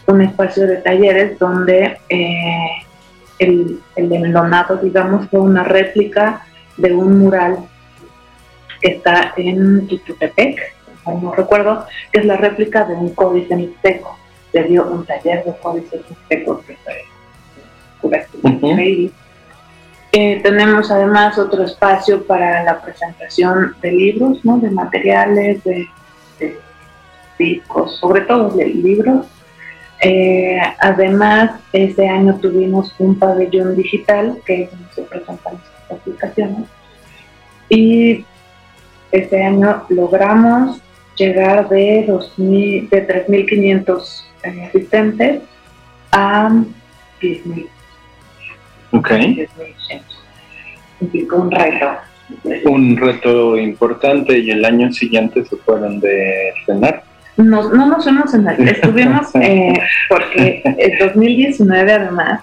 [0.06, 2.84] un espacio de talleres donde eh,
[3.38, 6.44] el, el enlonado, digamos, fue una réplica
[6.76, 7.58] de un mural
[8.80, 10.74] que está en Tututepec,
[11.06, 14.18] no recuerdo, que es la réplica de un códice mixteco.
[14.52, 16.76] Se dio un taller de códices mixtecos que
[20.14, 24.58] Eh, tenemos además otro espacio para la presentación de libros, ¿no?
[24.58, 25.88] de materiales, de,
[27.38, 29.26] discos, sobre todo de libros.
[30.02, 36.68] Eh, además, este año tuvimos un pabellón digital que es donde se presentan estas aplicaciones.
[37.70, 38.26] Y
[39.12, 40.80] este año logramos
[41.16, 45.42] llegar de, 2000, de 3.500 eh, asistentes
[46.10, 46.50] a
[47.20, 47.68] 10.000.
[48.92, 49.10] Ok.
[51.00, 51.90] Implicó un reto.
[52.64, 57.02] Un reto importante y el año siguiente se fueron de cenar.
[57.36, 59.74] no nos fuimos en el, estuvimos eh,
[60.08, 62.40] porque el 2019 además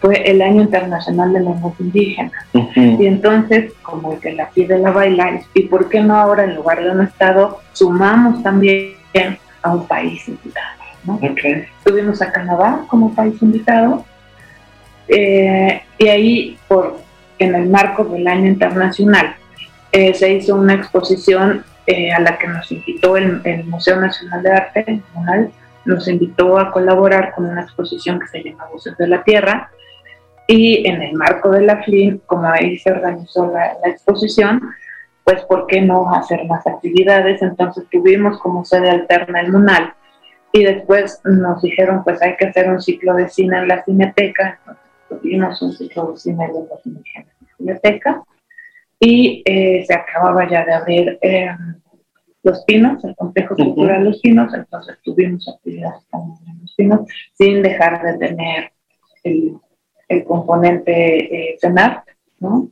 [0.00, 4.90] fue el año internacional de lenguas indígenas y entonces como el que la pide la
[4.90, 8.94] baila y por qué no ahora en lugar de un estado sumamos también
[9.62, 10.68] a un país invitado
[11.04, 11.20] ¿no?
[11.84, 14.04] tuvimos a Canadá como país invitado
[15.08, 16.98] eh, y ahí, por,
[17.38, 19.36] en el marco del año internacional,
[19.92, 24.52] eh, se hizo una exposición eh, a la que nos invitó el, Museo Nacional de
[24.52, 25.02] Arte,
[25.84, 29.70] nos invitó a colaborar con una exposición que se llama Voces de la Tierra.
[30.46, 34.62] Y en el marco de la FLIN, como ahí se organizó la, exposición,
[35.24, 37.40] pues ¿por qué no hacer más actividades?
[37.42, 39.94] Entonces tuvimos como sede alterna el MUNAL
[40.52, 44.58] y después nos dijeron pues hay que hacer un ciclo de cine en la cineteca,
[45.10, 48.24] un ciclo de cine de los indígenas en la biblioteca
[49.00, 51.48] y eh, se acababa ya de abrir eh,
[52.42, 57.00] Los Pinos, el complejo cultural Los Pinos, entonces tuvimos actividades también en Los Pinos
[57.34, 58.72] sin dejar de tener
[59.24, 59.56] el,
[60.08, 62.04] el componente eh, CENAR,
[62.40, 62.70] ¿no?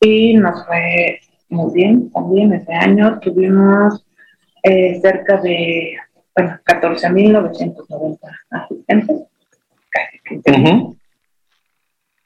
[0.00, 4.04] Y nos fue muy bien también ese año, tuvimos
[4.62, 5.96] eh, cerca de
[6.36, 8.18] bueno, 14.990
[8.50, 9.22] asistentes,
[9.90, 10.97] casi 15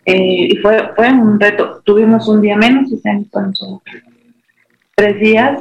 [0.05, 1.81] eh, y fue, fue un reto.
[1.85, 3.53] Tuvimos un día menos, ese año fueron
[4.95, 5.61] tres días,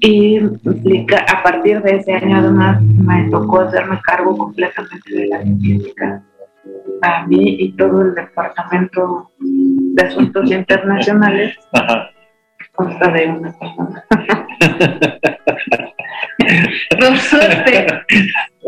[0.00, 6.22] y a partir de ese año además me tocó hacerme cargo completamente de la científica
[7.02, 11.56] a mí y todo el departamento de asuntos internacionales.
[12.74, 14.04] Consta de una persona.
[16.98, 17.86] Por suerte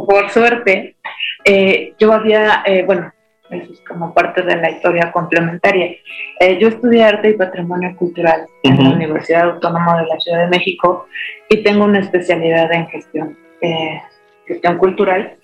[0.07, 0.97] por suerte
[1.45, 3.13] eh, yo había eh, bueno
[3.51, 5.97] eso es como parte de la historia complementaria.
[6.41, 10.49] Eh, yo estudié arte y patrimonio cultural en la Universidad Autónoma de la Ciudad de
[10.49, 11.07] México
[11.49, 14.01] y tengo una especialidad en gestión, eh,
[14.47, 15.37] gestión cultural,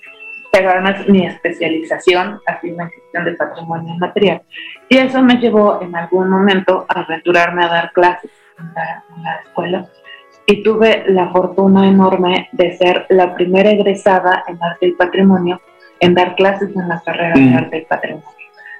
[0.50, 4.42] pero además mi especialización ha sido en gestión de patrimonio material.
[4.88, 9.22] Y eso me llevó en algún momento a aventurarme a dar clases en la, en
[9.22, 9.86] la escuela
[10.46, 15.60] y tuve la fortuna enorme de ser la primera egresada en arte y patrimonio
[16.00, 18.28] en dar clases en la carrera de arte y patrimonio,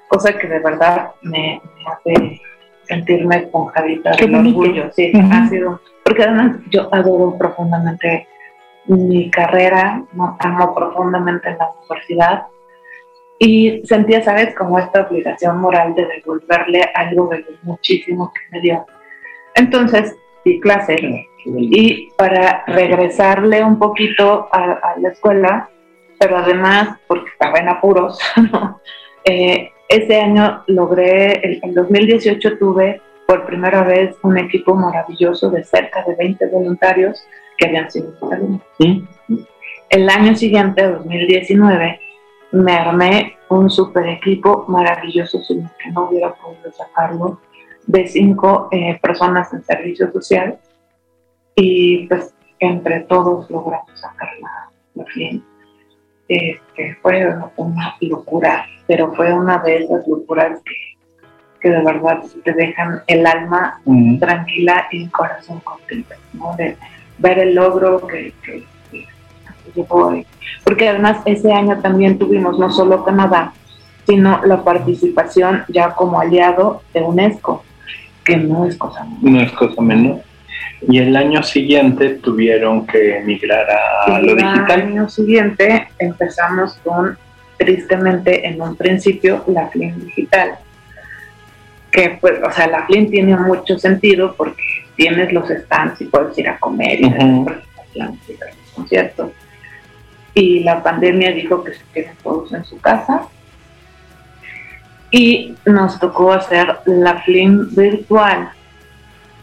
[0.07, 2.41] cosa que de verdad me, hace
[2.83, 8.27] sentirme esponjadita del orgullo, sí, ha sido, porque además yo adoro profundamente
[8.85, 10.03] mi carrera,
[10.39, 12.47] amo profundamente la universidad.
[13.39, 18.61] Y sentía, ¿sabes?, como esta obligación moral de devolverle algo de lo muchísimo que me
[18.61, 18.85] dio.
[19.55, 25.69] Entonces, di clase y para regresarle un poquito a la escuela,
[26.21, 28.19] pero además, porque estaba en apuros,
[29.25, 36.03] eh, ese año logré, en 2018 tuve por primera vez un equipo maravilloso de cerca
[36.03, 37.25] de 20 voluntarios
[37.57, 38.61] que habían sido alumnos.
[39.89, 41.99] El año siguiente, 2019,
[42.51, 47.41] me armé un super equipo maravilloso, sin que no hubiera podido sacarlo,
[47.87, 50.59] de cinco eh, personas en servicio social.
[51.55, 55.43] Y pues entre todos logramos sacarla la fin
[56.31, 57.27] este, fue
[57.57, 60.59] una locura, pero fue una de esas locuras
[61.59, 63.81] que, de verdad te dejan el alma
[64.19, 66.55] tranquila y el corazón contento, ¿no?
[66.55, 66.77] De
[67.19, 68.63] ver el logro que, que,
[69.75, 70.11] llevó
[70.63, 73.53] Porque además ese año también tuvimos no solo Canadá,
[74.07, 77.63] sino la participación ya como aliado de UNESCO,
[78.23, 79.31] que no es cosa menor.
[79.31, 80.30] No es cosa menor
[80.87, 84.81] y el año siguiente tuvieron que migrar a lo digital.
[84.81, 87.17] El año siguiente empezamos con,
[87.57, 90.55] tristemente, en un principio, la FLIN digital.
[91.91, 94.63] Que, pues, o sea, la FLIN tiene mucho sentido porque
[94.95, 97.61] tienes los stands y puedes ir a comer y uh -huh.
[97.93, 98.11] y los
[98.73, 99.31] conciertos.
[100.33, 103.27] y la pandemia dijo que se queden todos en su casa.
[105.11, 108.49] Y nos tocó hacer la FLIM virtual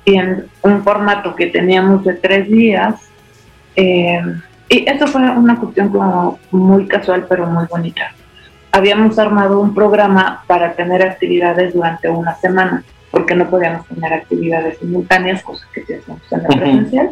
[0.09, 2.95] y en un formato que teníamos de tres días.
[3.77, 4.21] Eh,
[4.71, 8.13] y eso fue una cuestión como muy casual, pero muy bonita.
[8.73, 14.79] Habíamos armado un programa para tener actividades durante una semana, porque no podíamos tener actividades
[14.79, 17.11] simultáneas, cosas que hacíamos en la presencial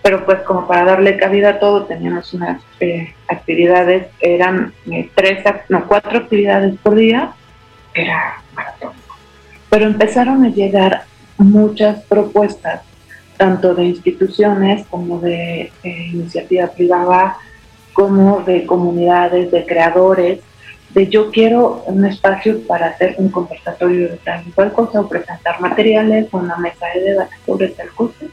[0.00, 5.44] pero pues como para darle cabida a todo teníamos unas eh, actividades, eran eh, tres,
[5.68, 7.32] no, cuatro actividades por día,
[7.92, 9.16] era maratónico.
[9.68, 11.02] Pero empezaron a llegar
[11.38, 12.82] muchas propuestas,
[13.36, 17.36] tanto de instituciones como de eh, iniciativa privada,
[17.92, 20.40] como de comunidades, de creadores,
[20.90, 25.08] de yo quiero un espacio para hacer un conversatorio de tal y cual cosa, o
[25.08, 28.26] presentar materiales, o una mesa de debate sobre tal cosa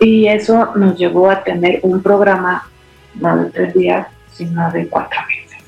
[0.00, 2.68] y eso nos llevó a tener un programa
[3.14, 5.62] no de tres días, sino de cuatro meses.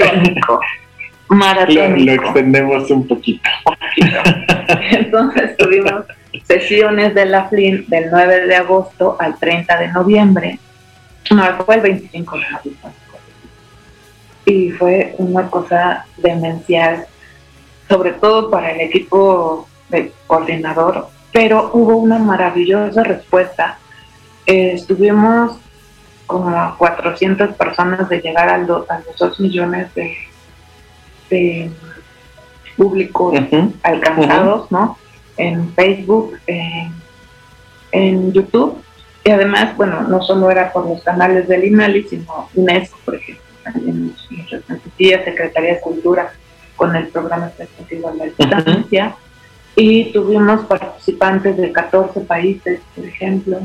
[0.00, 0.60] maratónico.
[1.30, 3.48] Lo, extendemos un poquito.
[4.90, 6.04] Entonces tuvimos
[6.44, 10.58] sesiones de la FLIN del 9 de agosto al 30 de noviembre.
[11.30, 12.90] No, fue el 25 de noviembre.
[14.46, 17.06] Y fue una cosa demencial,
[17.88, 23.78] sobre todo para el equipo de coordinador, pero hubo una maravillosa respuesta.
[24.46, 25.58] Eh, estuvimos
[26.26, 28.86] como a 400 personas de llegar a, los
[29.18, 30.16] 2 millones de,
[31.28, 31.70] de
[32.76, 33.34] públicos
[33.82, 34.96] alcanzados, ¿no?
[35.36, 38.82] En Facebook, en, YouTube.
[39.24, 43.44] Y además, bueno, no solo era por los canales del INALI, sino UNESCO, por ejemplo,
[43.64, 46.32] también nos retransmitía Secretaría de Cultura
[46.76, 49.16] con el programa específico de la distancia.
[49.74, 53.58] Y tuvimos participantes de 14 países, por ejemplo,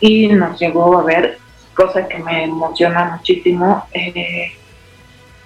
[0.00, 1.38] y nos llegó a ver,
[1.74, 4.52] cosa que me emociona muchísimo, eh,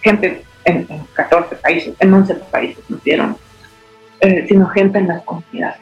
[0.00, 3.36] gente en, 14 países, en 11 países nos dieron,
[4.20, 5.80] eh, sino gente en las comunidades.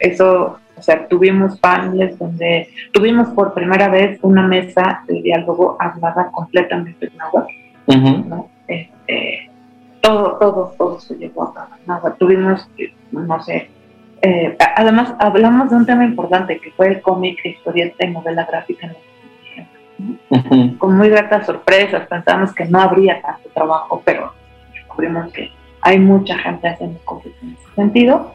[0.00, 6.30] Eso, o sea, tuvimos paneles donde tuvimos por primera vez una mesa de diálogo hablada
[6.32, 7.46] completamente en agua.
[7.86, 8.48] ¿no?
[8.66, 9.50] Este,
[10.00, 11.54] todo, todo, todo se llevó a
[11.86, 12.14] cabo.
[12.18, 12.68] tuvimos,
[13.12, 13.70] no sé,
[14.22, 18.88] eh, además hablamos de un tema importante que fue el cómic, historieta y novela gráfica
[20.78, 24.32] Con muy gratas sorpresas, pensamos que no habría tanto trabajo, pero
[24.72, 28.32] descubrimos que hay mucha gente haciendo cosas en ese sentido.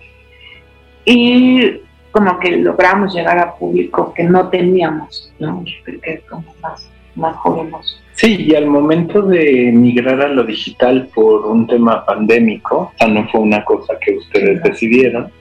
[1.05, 1.81] Y
[2.11, 5.63] como que logramos llegar a público que no teníamos, ¿no?
[5.85, 11.09] que es como más, más jóvenes Sí, y al momento de migrar a lo digital
[11.13, 15.31] por un tema pandémico, o sea, no fue una cosa que ustedes decidieron,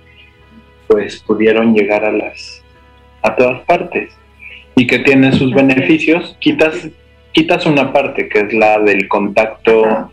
[0.86, 2.62] pues pudieron llegar a las
[3.22, 4.14] a todas partes
[4.76, 6.36] y que tiene sus beneficios.
[6.40, 6.88] Quitas
[7.32, 10.10] quitas una parte que es la del contacto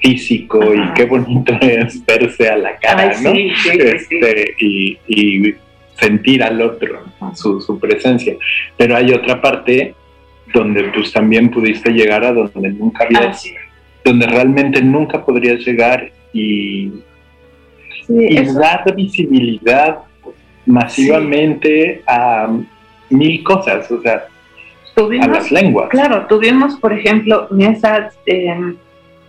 [0.00, 3.30] físico y qué bonito es verse a la cara, ¿no?
[3.30, 5.54] este, y, y,
[5.98, 7.04] sentir al otro
[7.34, 8.36] su, su presencia.
[8.76, 9.94] Pero hay otra parte
[10.52, 13.50] donde pues también pudiste llegar a donde nunca habías,
[14.04, 16.92] donde realmente nunca podrías llegar y,
[18.08, 19.98] dar visibilidad
[20.66, 22.48] masivamente a
[23.10, 24.26] mil cosas, o sea,
[24.96, 25.88] a las lenguas.
[25.90, 28.76] Claro, tuvimos, por ejemplo, mesas de,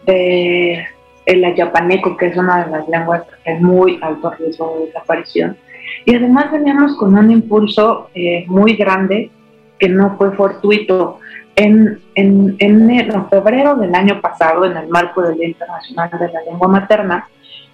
[0.06, 0.88] de
[1.26, 5.58] el ayapaneco, que es una de las lenguas que es muy alto riesgo de desaparición.
[6.06, 9.30] Y además veníamos con un impulso eh, muy grande
[9.78, 11.20] que no fue fortuito.
[11.56, 16.42] En, en, en, febrero del año pasado, en el marco del Día Internacional de la
[16.44, 17.28] Lengua Materna,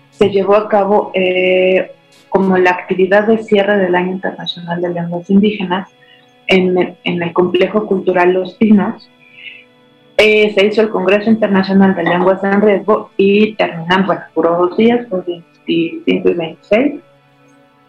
[0.09, 1.91] se llevó a cabo eh,
[2.33, 5.87] como la actividad de cierre del Año Internacional de Lenguas Indígenas
[6.47, 9.07] en el, en el Complejo Cultural Los Pinos.
[10.17, 14.75] Eh, se hizo el Congreso Internacional de Lenguas en Riesgo y terminan, bueno, duró dos
[14.77, 16.93] días, por 25 y 26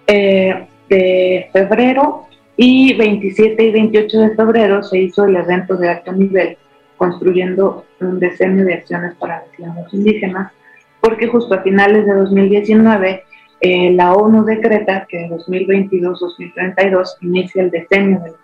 [0.09, 2.27] eh, de febrero
[2.59, 6.59] y 27 y 28 de febrero se hizo el evento de alto nivel,
[6.99, 10.53] construyendo un diseño de acciones para las lenguas indígenas,
[11.01, 13.25] porque justo a finales de 2019
[13.67, 18.41] eh, la ONU decreta que en 2022-2032 inicia el diseño de los.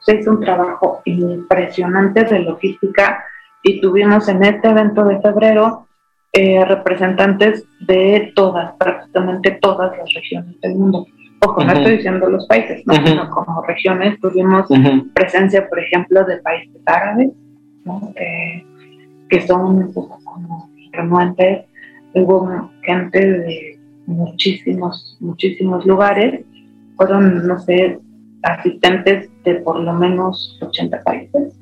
[0.00, 3.24] Se hizo un trabajo impresionante de logística
[3.62, 5.86] y tuvimos en este evento de febrero
[6.34, 11.06] eh, representantes de todas, prácticamente todas las regiones del mundo
[11.46, 12.94] Ojo, no estoy diciendo los países, ¿no?
[12.94, 14.66] sino como regiones tuvimos
[15.14, 17.30] presencia, por ejemplo, de países árabes,
[17.84, 18.12] ¿no?
[18.16, 18.64] eh,
[19.30, 21.64] que son pues, como renuentes.
[22.14, 23.77] Hubo gente de
[24.08, 26.44] muchísimos, muchísimos lugares
[26.96, 28.00] fueron, no sé,
[28.42, 31.54] asistentes de por lo menos 80 países.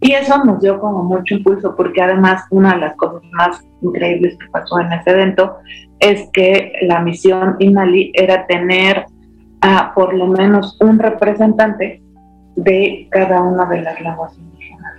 [0.00, 4.38] Y eso nos dio como mucho impulso porque además una de las cosas más increíbles
[4.38, 5.56] que pasó en ese evento
[5.98, 9.06] es que la misión INALI era tener
[9.60, 12.00] a por lo menos un representante
[12.54, 14.92] de cada una de las lenguas indígenas.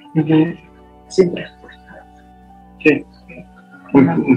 [1.09, 1.56] sin respuesta.
[2.87, 3.05] Sí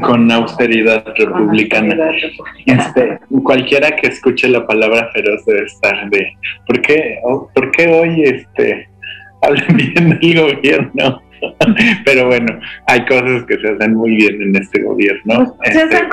[0.02, 1.96] con austeridad republicana.
[2.66, 6.34] Este, cualquiera que escuche la palabra feroz debe estar de
[6.68, 7.20] ¿por qué,
[7.54, 8.88] ¿por qué hoy este
[9.42, 11.22] hablan bien del gobierno?
[12.06, 15.56] Pero bueno, hay cosas que se hacen muy bien en este gobierno.
[15.58, 16.10] Pues, se hacen este,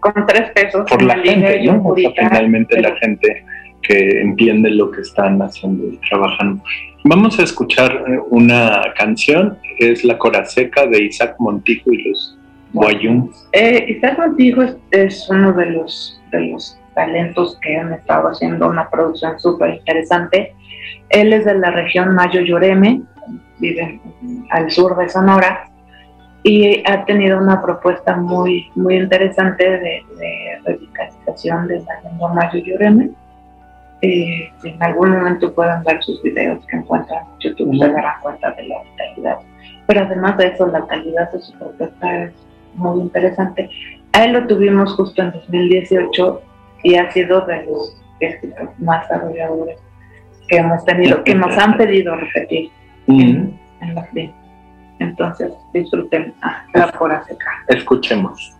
[0.00, 0.88] con, tres pesos.
[0.88, 1.94] Por la gente, ¿no?
[1.94, 3.44] finalmente la gente
[3.82, 6.62] que entiende lo que están haciendo y trabajando.
[7.04, 12.38] Vamos a escuchar una canción, es La Coraseca de Isaac Montijo y los
[12.72, 13.28] Guayum.
[13.50, 18.88] Eh, Isaac Montijo es, uno de los, de los talentos que han estado haciendo una
[18.88, 20.54] producción súper interesante.
[21.08, 23.02] Él es de la región Mayo Lloreme,
[23.58, 24.00] vive
[24.50, 25.72] al sur de Sonora,
[26.44, 32.60] y ha tenido una propuesta muy, muy interesante de, de revitalización de la lengua Mayo
[32.64, 33.10] Lloreme.
[34.02, 38.50] Eh, en algún momento pueden ver sus videos que encuentran en YouTube, se darán cuenta
[38.52, 39.38] de la calidad.
[39.86, 42.32] Pero además de eso, la calidad de su propuesta es
[42.74, 43.70] muy interesante.
[44.12, 46.42] A él lo tuvimos justo en 2018
[46.82, 47.96] y ha sido de los
[48.78, 49.78] más desarrolladores
[50.48, 52.70] que hemos tenido, que nos han pedido repetir
[53.06, 53.58] en,
[53.94, 54.32] la fin.
[54.98, 57.50] Entonces, disfruten ah, la hora seca.
[57.68, 58.56] Escuchemos.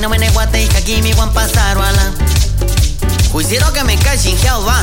[0.00, 2.12] No me ne guate que aquí mi guan pasar wala
[3.32, 4.80] Cuisiro que me cae sin va.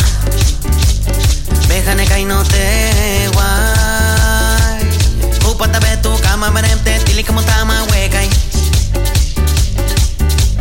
[1.67, 4.89] Béjane que no te guay
[5.49, 8.29] Upata be tu cama merente tili como tama huecay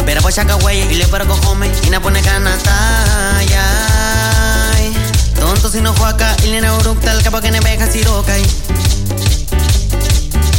[0.05, 3.41] Pero pues acá wey y le paro cojome y na pone canata
[5.45, 8.43] Tonto si no juaca, ilina urukta, el capo que ne beja sirokai.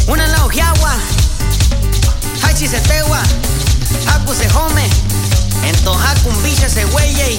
[0.06, 0.94] Una la ojiagua,
[2.42, 3.20] hachi se tegua,
[4.06, 4.88] haku se home,
[5.64, 7.38] ento hakun bicha se weyey.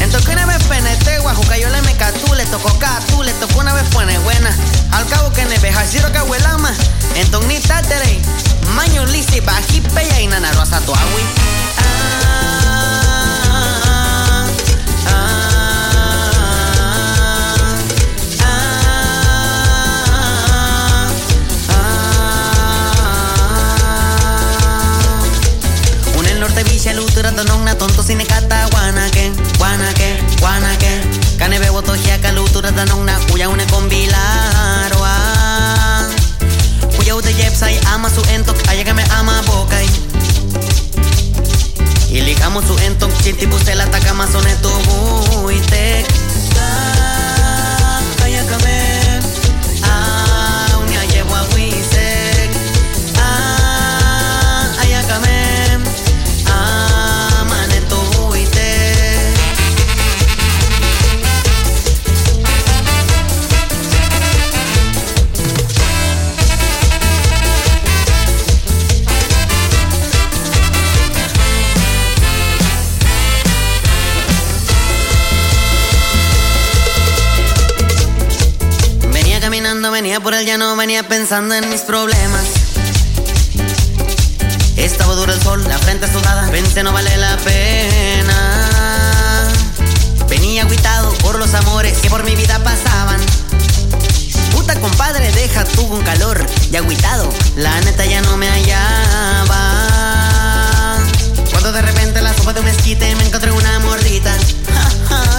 [0.00, 3.84] Ento que una vez penetegua, jucayola me catú, le tocó catú, le tocó una vez
[3.90, 4.56] pone buena.
[4.90, 6.72] Al cabo que ne beja siro cahuelama,
[7.14, 8.20] ento ni tatere,
[8.74, 11.51] maño lisi, baji peya y nana rosa tu agui.
[27.22, 30.90] Lutura dononna tonto sine kata guanake guanake guanake.
[31.38, 35.12] Kane bebo tohiaka lutura dononna kuya une kombilarwa
[36.96, 39.86] kuya ute jepsai ama su entok ayagame ama bokai.
[42.66, 44.70] Su enton Cinti bustela takama soneto
[45.44, 46.06] buitek.
[46.06, 46.21] Ah,
[80.82, 82.42] venía pensando en mis problemas.
[84.76, 89.48] Estaba duro el sol, la frente sudada, pensé no vale la pena.
[90.28, 93.20] Venía agüitado por los amores que por mi vida pasaban.
[94.50, 99.86] Puta compadre, deja tú con calor y agüitado, la neta ya no me hallaba.
[101.52, 104.34] Cuando de repente la sopa de un esquite me encontré una mordita.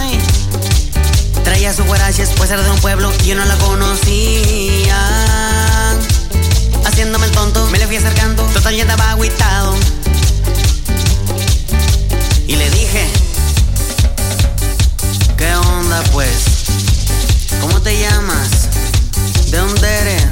[1.44, 4.98] Traía su guaraches, pues era de un pueblo y yo no la conocía.
[6.86, 9.76] Haciéndome el tonto, me le fui acercando, total ya agüitado.
[12.48, 13.08] Y le dije,
[15.38, 16.30] ¿qué onda pues?
[17.62, 18.50] ¿Cómo te llamas?
[19.52, 20.24] ¿De dónde eres?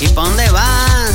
[0.00, 1.10] ¿Y pa' dónde vas?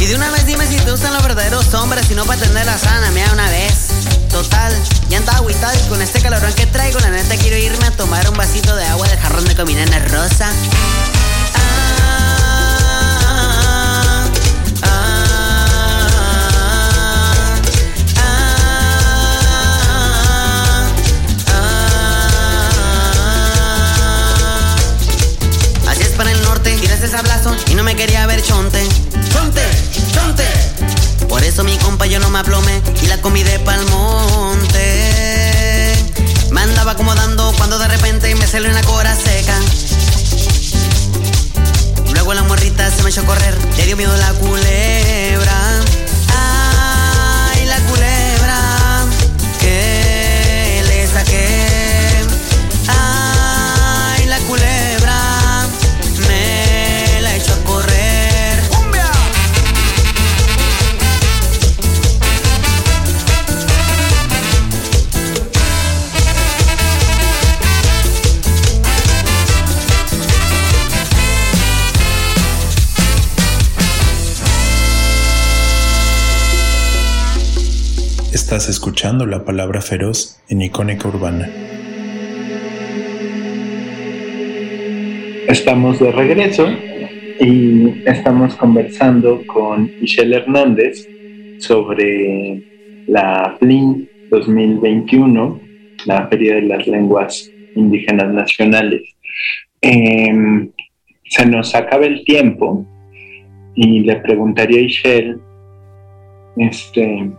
[0.00, 2.64] Y de una vez dime si te gustan los verdaderos hombres y no para tener
[2.64, 3.89] la sana, mira una vez.
[4.30, 4.72] Total,
[5.08, 8.28] ya andaba agüitado y con este calorón que traigo, la neta quiero irme a tomar
[8.30, 10.50] un vasito de agua del jarrón de cominana rosa.
[25.88, 28.88] Así es para el norte, tiras ese sablazo y no me quería ver chonte.
[29.32, 29.62] Chonte,
[30.14, 30.59] chonte.
[31.40, 35.94] Por eso mi compa yo no me aplomé y la comí de pa'l monte.
[36.50, 39.58] Me andaba acomodando cuando de repente me salió una cora seca.
[42.12, 45.80] Luego la morrita se me echó a correr, le dio miedo la culebra.
[46.36, 49.06] Ay, la culebra
[49.60, 51.79] que le saqué.
[78.50, 81.48] Estás escuchando la palabra feroz en Icónica Urbana.
[85.46, 86.66] Estamos de regreso
[87.38, 91.06] y estamos conversando con Michelle Hernández
[91.60, 92.60] sobre
[93.06, 95.60] la FLIN 2021,
[96.06, 99.14] la Feria de las Lenguas Indígenas Nacionales.
[99.80, 100.72] Em,
[101.22, 102.84] se nos acaba el tiempo
[103.76, 105.36] y le preguntaría a Michelle,
[106.56, 107.30] este,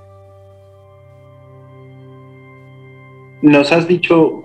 [3.41, 4.43] nos has dicho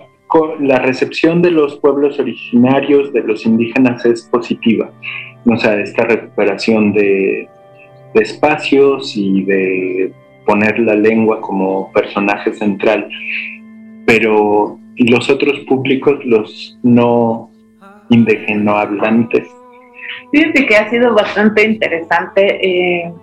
[0.59, 4.91] la recepción de los pueblos originarios, de los indígenas, es positiva.
[5.45, 7.47] O sea, esta recuperación de,
[8.15, 10.11] espacios y de
[10.45, 13.07] poner la lengua como personaje central.
[14.07, 17.51] Pero, ¿y los otros públicos, los no
[18.09, 19.47] indígenohablantes?
[20.31, 23.13] Fíjate que ha sido bastante interesante eh,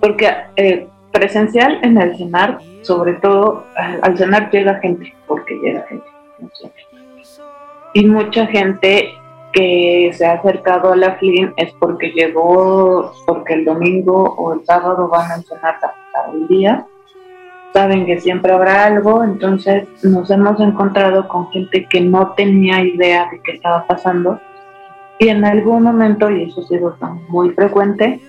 [0.00, 3.64] porque eh, presencial en el cenar, sobre todo
[4.02, 6.06] al, cenar llega gente, porque llega gente.
[7.94, 9.10] Y mucha gente
[9.52, 14.64] que se ha acercado a la FLIN es porque llegó, porque el domingo o el
[14.64, 16.86] sábado van a cenar hasta el día.
[17.72, 23.28] Saben que siempre habrá algo, entonces nos hemos encontrado con gente que no tenía idea
[23.30, 24.40] de qué estaba pasando
[25.20, 26.96] y en algún momento, y eso ha sido
[27.28, 28.22] muy frecuente,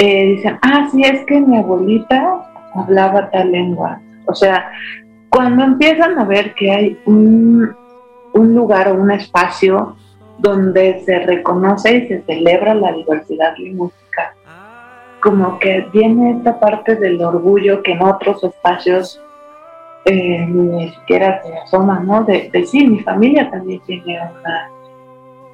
[0.00, 4.00] eh, dicen, ah, sí, es que mi abuelita hablaba tal lengua.
[4.24, 4.72] O sea,
[5.28, 7.70] cuando empiezan a ver que hay un,
[8.32, 9.96] un lugar o un espacio
[10.38, 14.34] donde se reconoce y se celebra la diversidad lingüística,
[15.20, 19.20] como que viene esta parte del orgullo que en otros espacios
[20.06, 22.24] eh, ni siquiera se asoma, ¿no?
[22.24, 24.70] De, de sí, mi familia también tiene una,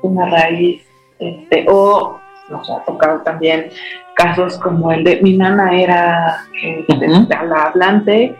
[0.03, 0.87] una raíz,
[1.19, 2.21] este, o
[2.51, 3.71] nos ha tocado también
[4.15, 8.37] casos como el de mi nana era este, la hablante,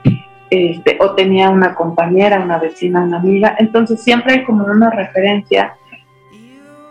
[0.51, 5.77] este, o tenía una compañera, una vecina, una amiga, entonces siempre hay como una referencia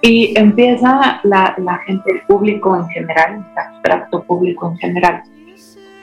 [0.02, 5.24] y empieza la, la gente, el público en general, el abstracto público en general,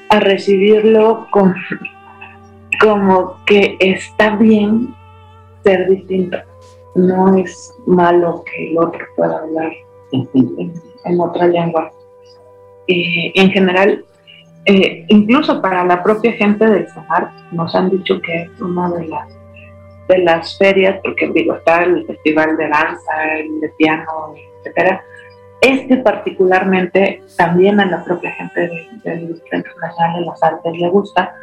[0.08, 1.54] a recibirlo con,
[2.80, 4.94] como que está bien
[5.62, 6.38] ser distinto.
[6.94, 9.72] No es malo que el otro pueda hablar
[10.10, 10.72] en,
[11.05, 11.90] en otra lengua.
[12.86, 14.05] Y en general,
[14.64, 19.09] eh, incluso para la propia gente del Sahar, nos han dicho que es una de
[19.09, 19.28] las
[20.09, 25.03] de las ferias, porque digo, está el festival de danza, el de piano, etcétera.
[25.61, 28.68] Este particularmente también a la propia gente
[29.05, 31.34] del Centro Nacional de las Artes le gusta,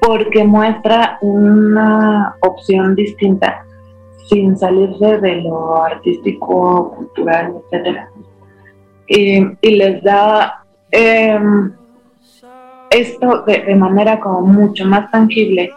[0.00, 3.66] porque muestra una opción distinta
[4.28, 8.10] sin salirse de lo artístico, cultural, etcétera.
[9.06, 11.38] Y, y les da eh,
[12.90, 15.72] esto de, de, manera como mucho más tangible,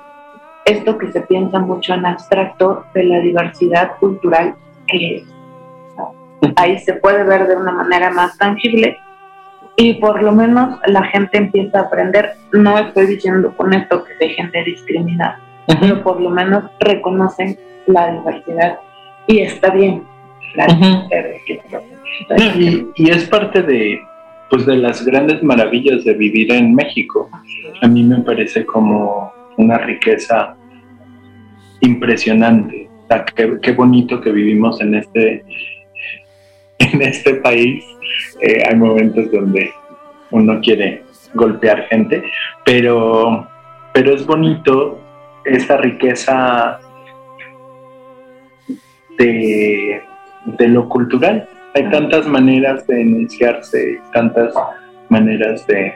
[0.65, 4.55] esto que se piensa mucho en abstracto de la diversidad cultural
[4.87, 5.23] que es.
[6.55, 8.97] Ahí se puede ver de una manera más tangible
[9.75, 12.33] y por lo menos la gente empieza a aprender.
[12.51, 15.79] No estoy diciendo con esto que dejen de discriminar, uh -huh.
[15.79, 18.79] pero por lo menos reconocen la diversidad
[19.27, 20.03] y está bien.
[20.55, 21.96] La uh -huh.
[22.95, 23.99] Y, es parte de,
[24.49, 27.29] pues, de las grandes maravillas de vivir en México.
[27.81, 30.55] A mí me parece como una riqueza
[31.81, 32.89] impresionante.
[33.35, 35.43] Qué, qué bonito que vivimos en este,
[36.79, 37.85] en este país.
[38.41, 39.71] Eh, hay momentos donde
[40.31, 41.03] uno quiere
[41.33, 42.23] golpear gente,
[42.65, 43.47] pero,
[43.93, 44.99] pero es bonito
[45.45, 46.79] esa riqueza
[49.17, 50.01] de,
[50.45, 51.47] de lo cultural.
[51.73, 54.53] Hay tantas maneras de enunciarse, tantas
[55.09, 55.93] maneras de,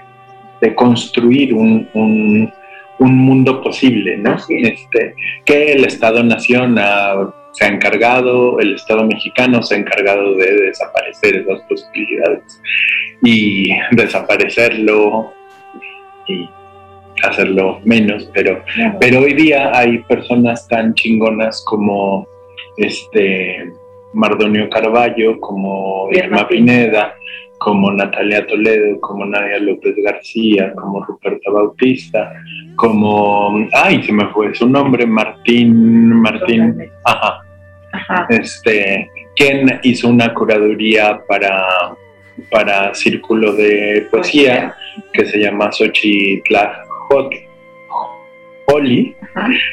[0.61, 2.51] de construir un, un,
[2.99, 4.38] un, mundo posible, ¿no?
[4.49, 5.15] Este,
[5.45, 6.78] que el Estado-Nación
[7.51, 12.61] se ha encargado, el Estado mexicano se ha encargado de desaparecer esas posibilidades
[13.24, 15.34] y desaparecerlo
[16.28, 16.47] y
[17.24, 18.97] hacerlo menos, pero, claro.
[18.99, 22.28] pero hoy día hay personas tan chingonas como
[22.78, 23.74] este
[24.14, 27.16] Mardonio Carballo, como Irma Pineda,
[27.57, 32.34] como Natalia Toledo, como Nadia López García, como Ruperta Bautista,
[32.76, 37.45] como, ay, se me fue su nombre, Martín, Martín, ajá,
[37.91, 38.26] ajá.
[38.30, 41.64] este, quien hizo una curaduría para,
[42.49, 44.74] para Círculo de Poesía,
[45.14, 45.70] que se llama
[48.66, 49.16] Poli,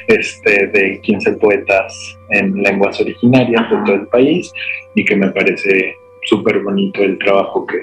[0.06, 3.76] este, de 15 poetas en lenguas originarias Ajá.
[3.76, 4.52] de todo el país
[4.94, 7.82] y que me parece súper bonito el trabajo que...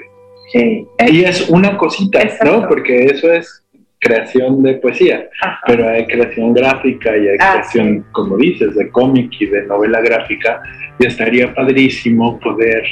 [0.52, 2.60] Sí, y es una cosita, exacto.
[2.60, 2.68] ¿no?
[2.68, 3.64] Porque eso es
[3.98, 5.60] creación de poesía, Ajá.
[5.66, 8.04] pero hay creación gráfica y hay ah, creación, sí.
[8.12, 10.60] como dices, de cómic y de novela gráfica
[10.98, 12.84] y estaría padrísimo poder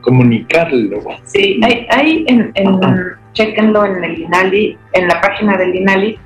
[0.00, 1.00] comunicarlo.
[1.24, 2.80] Sí, hay, hay en, en
[3.32, 6.18] chequenlo en el INALI, en la página del INALI,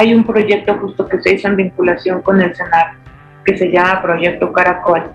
[0.00, 2.92] hay un proyecto justo que se hizo en vinculación con el CENAR,
[3.44, 5.12] que se llama Proyecto Caracol.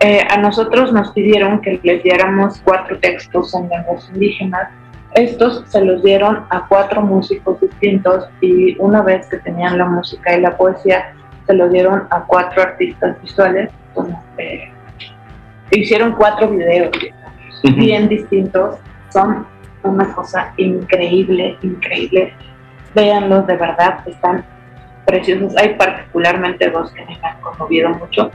[0.00, 4.68] Eh, a nosotros nos pidieron que les diéramos cuatro textos en lenguas indígenas.
[5.14, 10.36] Estos se los dieron a cuatro músicos distintos y una vez que tenían la música
[10.36, 11.14] y la poesía,
[11.46, 13.70] se lo dieron a cuatro artistas visuales.
[14.36, 14.70] Eh,
[15.70, 17.74] hicieron cuatro videos uh -huh.
[17.74, 18.76] bien distintos.
[19.08, 19.46] Son
[19.84, 22.34] una cosa increíble, increíble
[22.94, 24.44] véanlos de verdad, están
[25.04, 25.56] preciosos.
[25.56, 28.30] Hay particularmente dos que me han conmovido mucho.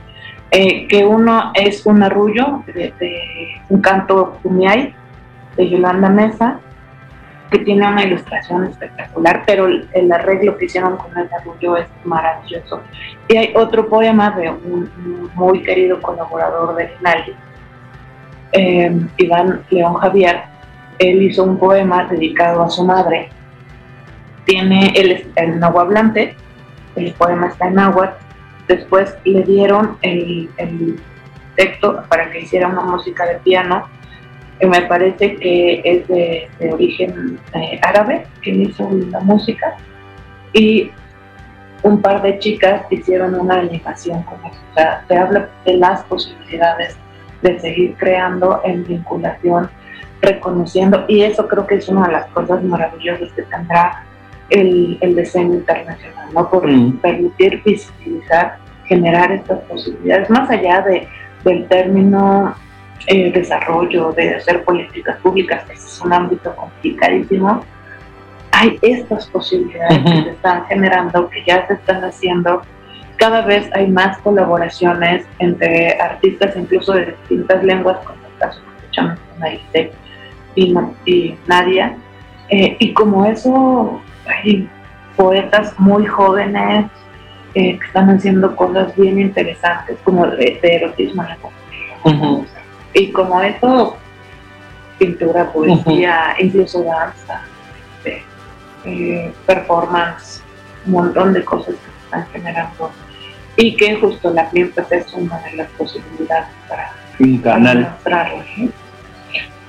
[0.51, 2.93] Eh, que uno es un arrullo de,
[3.69, 4.93] un canto Kumiai
[5.57, 6.59] de Yolanda Mesa,
[7.49, 11.87] que tiene una ilustración espectacular, pero el, el, arreglo que hicieron con el arrullo es
[12.03, 12.81] maravilloso.
[13.27, 17.33] Y hay otro poema de un, un muy querido colaborador de Finali,
[18.53, 20.41] eh, Iván León Javier.
[20.99, 23.29] Él hizo un poema dedicado a su madre,
[24.45, 26.35] tiene el, el nahuablante,
[26.95, 28.15] el poema está en náhuatl,
[28.67, 30.99] después le dieron el, el,
[31.55, 33.87] texto para que hiciera una música de piano,
[34.59, 39.75] que me parece que es de, origen eh, árabe, quien hizo la música,
[40.51, 40.89] y
[41.83, 44.59] un par de chicas hicieron una animación con eso.
[44.71, 46.97] O sea, se habla de las posibilidades
[47.43, 49.69] de seguir creando en vinculación,
[50.21, 54.02] reconociendo, y eso creo que es una de las cosas maravillosas que tendrá
[54.49, 56.49] el, el diseño internacional, ¿no?
[56.49, 56.97] Por mm.
[56.97, 61.07] permitir visibilizar, generar estas posibilidades, más allá de,
[61.43, 62.55] del término
[63.07, 67.63] eh, desarrollo, de hacer políticas públicas, que es un ámbito complicadísimo,
[68.51, 70.15] hay estas posibilidades uh -huh.
[70.17, 72.61] que se están generando, que ya se están haciendo.
[73.17, 78.79] Cada vez hay más colaboraciones entre artistas, incluso de distintas lenguas, como el caso que
[78.79, 79.91] escuchamos con Aite
[80.55, 80.73] y,
[81.05, 81.97] y Nadia.
[82.49, 84.69] Eh, y como eso hay
[85.15, 86.85] poetas muy jóvenes
[87.55, 91.23] eh, que están haciendo cosas bien interesantes, como de, erotismo
[92.93, 93.97] Y como eso,
[94.97, 97.41] pintura, poesía, incluso danza,
[98.85, 100.43] eh, performance,
[100.85, 102.91] un montón de cosas que se están generando.
[103.55, 107.95] Y que justo la Climpes es una de las posibilidades para, un canal.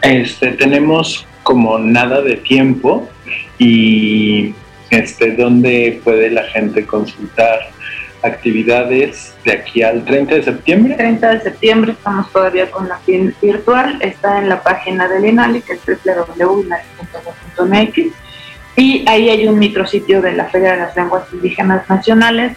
[0.01, 3.09] Este, tenemos como nada de tiempo
[3.59, 4.53] y
[4.91, 7.61] este, ¿dónde puede la gente consultar
[8.23, 10.97] actividades de aquí al 30 de septiembre?
[10.97, 15.61] 30 de septiembre estamos todavía con la fin virtual, está en la página del INALI,
[15.61, 18.25] que es www.inali.gov.mx
[18.77, 22.57] y ahí hay un micrositio de la Feria de las Lenguas Indígenas Nacionales.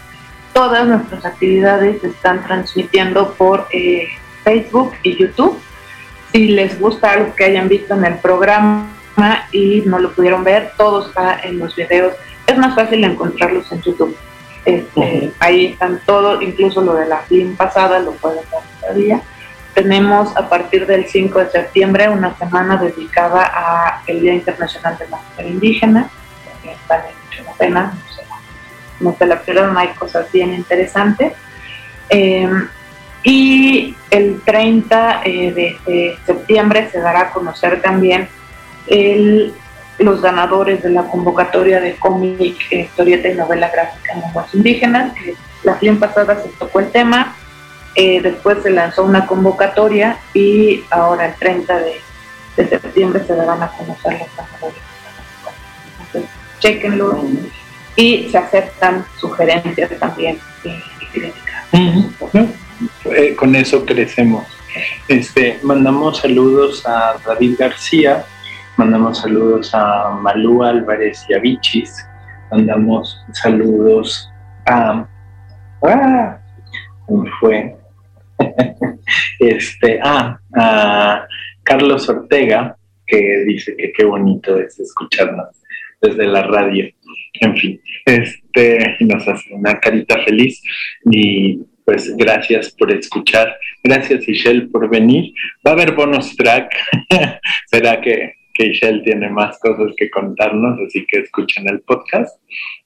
[0.52, 4.08] Todas nuestras actividades se están transmitiendo por eh,
[4.42, 5.60] Facebook y YouTube.
[6.32, 8.88] Si les gusta algo que hayan visto en el programa
[9.50, 12.14] y no lo pudieron ver, todo está en los videos.
[12.46, 14.16] Es más fácil encontrarlos en YouTube.
[14.64, 19.22] Este, ahí están todos, incluso lo de la film pasada lo pueden ver todavía.
[19.74, 25.08] Tenemos a partir del 5 de septiembre una semana dedicada a el Día Internacional de
[25.08, 26.10] la Mujer Indígena,
[26.62, 27.92] que vale mucho la pena,
[29.00, 31.32] no se, la pierdan, hay cosas bien interesantes.
[32.08, 32.68] Em,
[33.22, 38.28] y el 30 eh, de, septiembre se dará a conocer también
[39.98, 45.12] los ganadores de la convocatoria de cómic, eh, historieta y novela gráfica en lenguas indígenas,
[45.14, 47.36] que la fin pasada se tocó el tema,
[47.94, 52.00] eh, después se lanzó una convocatoria y ahora el 30 de,
[52.56, 54.82] septiembre se darán a conocer los ganadores.
[56.00, 57.22] Entonces, chequenlo
[57.94, 61.47] y se aceptan sugerencias también y críticas.
[63.18, 64.46] Eh, con eso crecemos.
[65.08, 68.24] Este, mandamos saludos a David García,
[68.76, 71.92] mandamos saludos a Malú Álvarez y a Bichis,
[72.52, 74.30] mandamos saludos
[74.66, 75.04] a...
[75.82, 76.38] ¡Ah!
[77.40, 77.74] fue?
[79.40, 81.26] este, ah, a
[81.64, 85.48] Carlos Ortega, que dice que qué bonito es escucharnos
[86.00, 86.88] desde la radio.
[87.40, 90.62] En fin, este nos hace una carita feliz
[91.10, 93.56] y pues gracias por escuchar.
[93.82, 95.32] Gracias, Ishel, por venir.
[95.66, 96.70] Va a haber bonus track.
[97.66, 102.38] Será que, que Ishel tiene más cosas que contarnos, así que escuchen el podcast.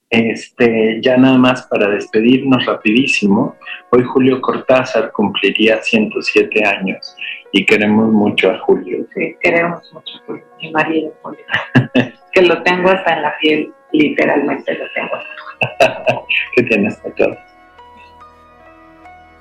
[0.09, 3.57] Este, ya nada más para despedirnos rapidísimo,
[3.91, 7.17] hoy Julio Cortázar cumpliría 107 años
[7.51, 9.05] y queremos mucho a Julio.
[9.13, 11.43] Sí, queremos mucho a Julio, mi marido Julio,
[12.31, 16.25] que lo tengo hasta en la piel, literalmente lo tengo.
[16.55, 17.35] ¿Qué tienes, todo?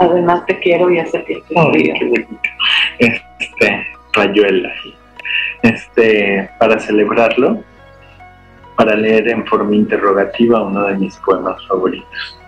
[0.03, 1.46] Además te quiero y hace tiempo.
[1.55, 2.26] Oh, qué
[2.98, 4.72] Este, rayuela.
[5.62, 7.62] Este, para celebrarlo,
[8.76, 12.40] para leer en forma interrogativa uno de mis poemas favoritos.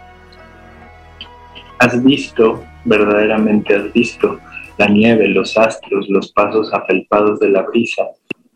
[1.79, 4.41] ¿Has visto, verdaderamente has visto,
[4.77, 8.03] la nieve, los astros, los pasos afelpados de la brisa?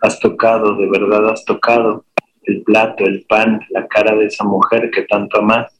[0.00, 2.04] ¿Has tocado, de verdad has tocado,
[2.44, 5.77] el plato, el pan, la cara de esa mujer que tanto amas?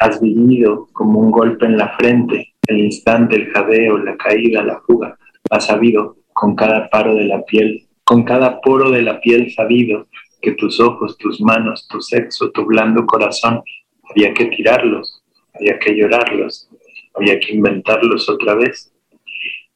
[0.00, 4.80] Has vivido como un golpe en la frente, el instante, el jadeo, la caída, la
[4.80, 5.18] fuga.
[5.50, 10.06] Has sabido con cada paro de la piel, con cada poro de la piel sabido
[10.40, 13.62] que tus ojos, tus manos, tu sexo, tu blando corazón,
[14.08, 15.22] había que tirarlos,
[15.54, 16.70] había que llorarlos,
[17.14, 18.92] había que inventarlos otra vez.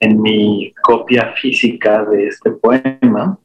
[0.01, 3.39] En mi copia física de este poema,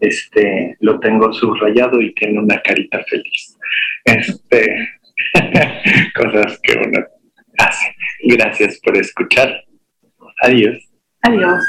[0.00, 3.56] este, lo tengo subrayado y tiene una carita feliz.
[4.04, 4.93] Este,
[6.14, 7.04] cosas que uno
[7.58, 7.94] hace.
[8.24, 9.64] Gracias por escuchar.
[10.42, 10.82] Adiós.
[11.22, 11.62] Adiós.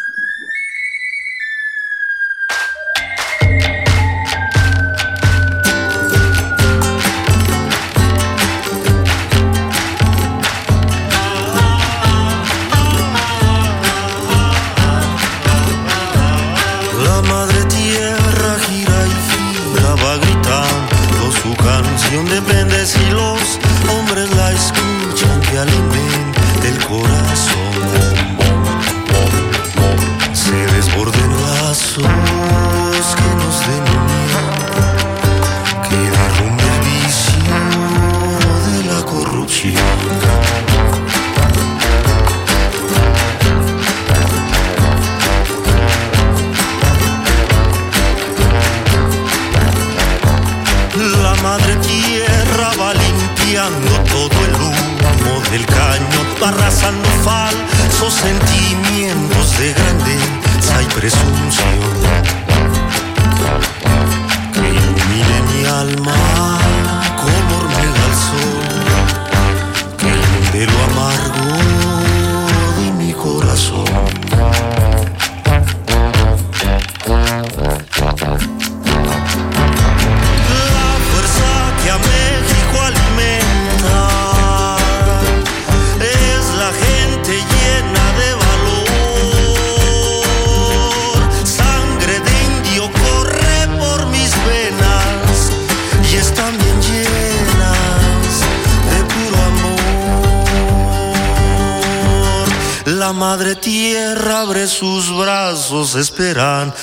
[105.96, 106.74] Esperando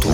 [0.00, 0.10] tu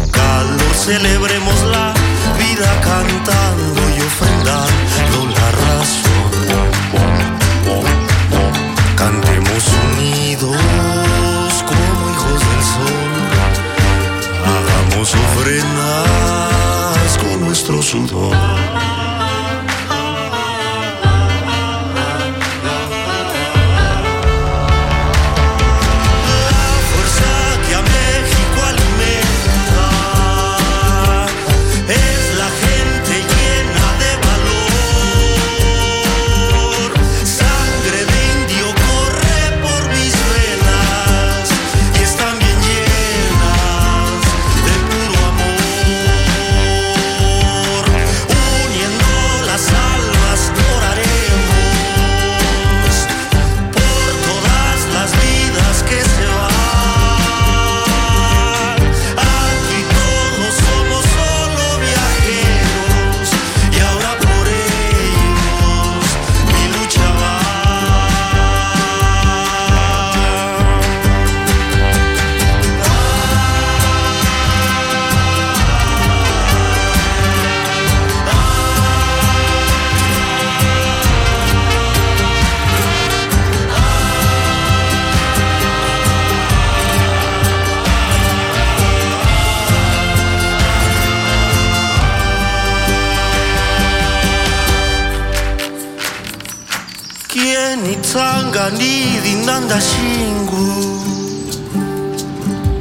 [99.68, 100.66] linda shingu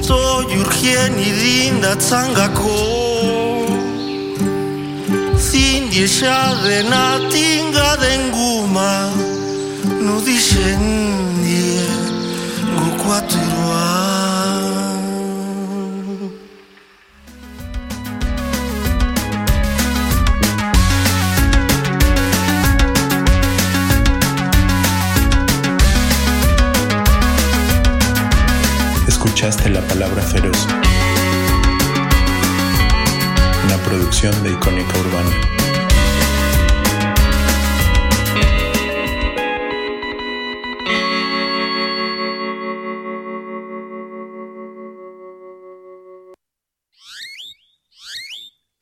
[0.02, 2.78] Soy urgeni linda tsangako
[5.38, 7.07] Zindie xarrena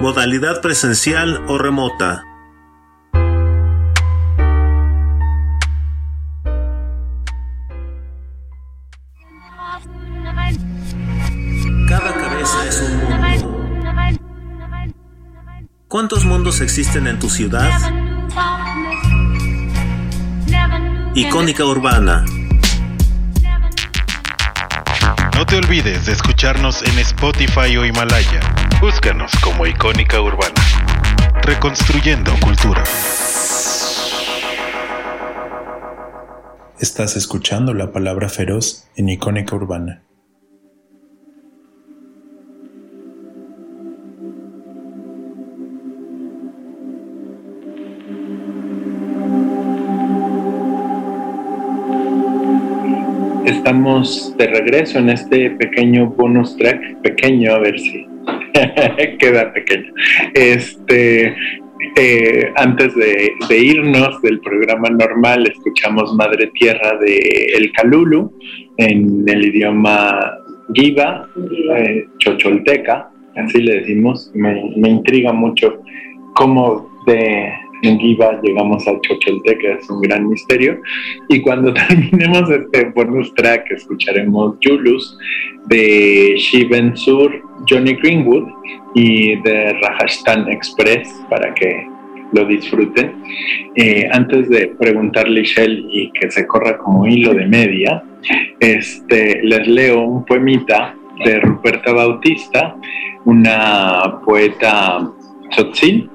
[0.00, 2.22] Modalidad presencial o remota.
[15.88, 17.68] ¿Cuántos mundos existen en tu ciudad?
[21.14, 22.24] Icónica Urbana.
[25.34, 28.67] No te olvides de escucharnos en Spotify o Himalaya.
[28.80, 30.54] Búscanos como Icónica Urbana.
[31.42, 32.84] Reconstruyendo cultura.
[36.78, 40.04] Estás escuchando la palabra feroz en Icónica Urbana.
[53.44, 58.07] estamos de regreso en este pequeño bonus track, pequeño, a ver si
[59.18, 59.92] queda pequeño.
[60.34, 61.34] Este,
[61.96, 67.18] eh, antes de, irnos del programa normal, escuchamos Madre Tierra de
[67.56, 68.32] El Calulu
[68.76, 70.38] en el idioma
[70.74, 71.28] Giva,
[71.76, 74.30] eh, Chocholteca, así le decimos.
[74.34, 75.82] Me, me intriga mucho
[76.34, 77.52] cómo de
[77.82, 80.80] en llegamos al Chocholteca, es un gran misterio.
[81.28, 85.16] Y cuando terminemos este bonus track, escucharemos Julus
[85.66, 88.48] de Shiven Sur, Johnny Greenwood
[88.94, 91.86] y de Rajasthan Express para que
[92.32, 93.22] lo disfruten.
[93.74, 98.02] Eh, antes de preguntarle Shell y que se corra como hilo de media,
[98.60, 102.76] este, les leo un poemita de Ruperta Bautista,
[103.24, 105.10] una poeta
[105.50, 106.08] tzotzil,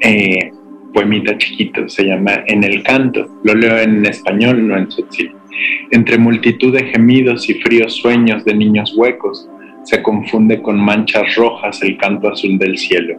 [0.00, 0.50] eh,
[0.94, 5.32] poemita chiquito, se llama En el canto, lo leo en español, no en tzotzil.
[5.90, 9.48] Entre multitud de gemidos y fríos sueños de niños huecos,
[9.82, 13.16] se confunde con manchas rojas el canto azul del cielo.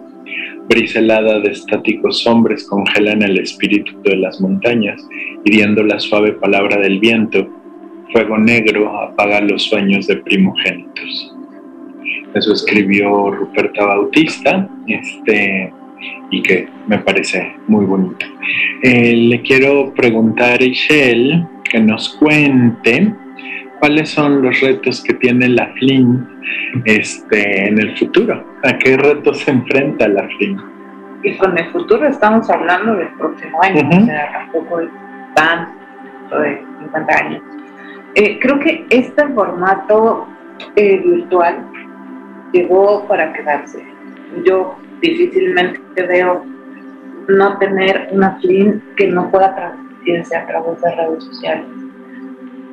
[0.67, 4.99] Brisa helada de estáticos hombres congela en el espíritu de las montañas,
[5.43, 7.47] hiriendo la suave palabra del viento.
[8.11, 11.35] Fuego negro apaga los sueños de primogénitos.
[12.33, 15.71] Eso escribió Ruperta Bautista, este,
[16.31, 18.25] y que me parece muy bonito.
[18.83, 23.13] Eh, le quiero preguntar a Ishel que nos cuente
[23.79, 26.27] cuáles son los retos que tiene la FLIN
[26.85, 28.43] este, en el futuro.
[28.63, 30.61] ¿A qué retos se enfrenta la FLIN?
[31.23, 34.89] Y con el futuro estamos hablando del próximo año, o sea, tampoco es
[35.35, 35.73] tan
[36.29, 37.41] de 50 años.
[38.15, 40.27] Eh, creo que este formato
[40.75, 41.65] eh, virtual
[42.53, 43.83] llegó para quedarse.
[44.45, 44.77] Yo
[45.09, 46.45] difícilmente veo
[47.27, 51.65] no tener una FLIN que no pueda transmitirse a través de redes sociales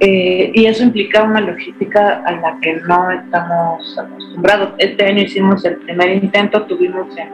[0.05, 4.71] eh, y eso implica una logística a la que no estamos acostumbrados.
[4.79, 7.29] Este año hicimos el primer intento, tuvimos en,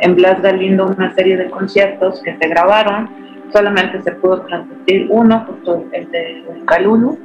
[0.00, 3.08] en Blas Galindo una serie de conciertos que se grabaron,
[3.52, 7.16] solamente se pudo transmitir uno, justo el de Calulu.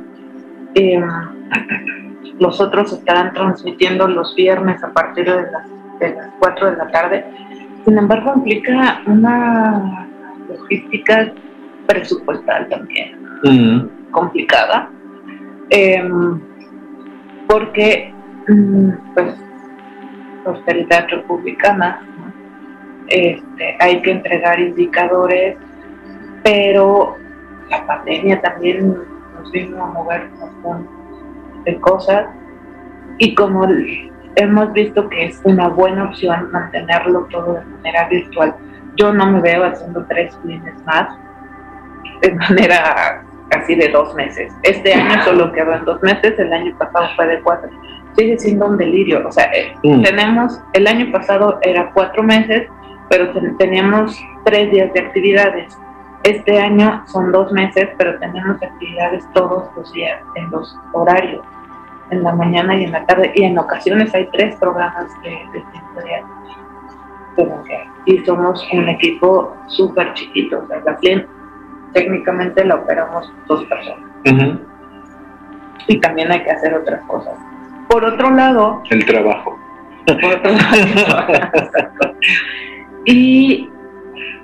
[0.75, 1.01] Eh,
[2.37, 5.67] los otros estarán transmitiendo los viernes a partir de las,
[5.99, 7.25] de las 4 de la tarde.
[7.85, 10.07] Sin embargo, implica una
[10.49, 11.31] logística
[11.87, 13.89] presupuestal también.
[14.11, 14.89] Complicada,
[15.69, 16.39] em,
[17.47, 18.13] porque
[18.47, 19.35] mm, pues
[20.45, 22.01] austeridad republicana,
[23.07, 25.57] este, hay que entregar indicadores,
[26.43, 27.15] pero
[27.69, 28.95] la pandemia también
[29.35, 30.87] nos vino a mover un montón
[31.65, 32.27] de cosas
[33.17, 33.65] y como
[34.35, 38.55] hemos visto que es una buena opción mantenerlo todo de manera virtual,
[38.95, 41.07] yo no me veo haciendo tres fines más
[42.21, 44.53] de manera casi de dos meses.
[44.63, 47.69] Este año solo quedó en dos meses, el año pasado fue de cuatro.
[48.17, 49.27] Sigue siendo un delirio.
[49.27, 50.01] O sea, eh, mm.
[50.03, 52.67] tenemos, el año pasado era cuatro meses,
[53.09, 55.77] pero teníamos tres días de actividades.
[56.23, 61.45] Este año son dos meses, pero tenemos actividades todos los días, en los horarios,
[62.11, 65.63] en la mañana y en la tarde, y en ocasiones hay tres programas de, de
[65.71, 66.23] cinco días.
[68.05, 70.97] Y somos un equipo súper chiquito, o sea, la
[71.93, 74.09] técnicamente la operamos dos personas.
[75.87, 77.33] Y también hay que hacer otras cosas.
[77.89, 78.81] Por otro lado...
[78.89, 79.57] El trabajo.
[80.05, 81.49] Por otro lado,
[83.05, 83.69] y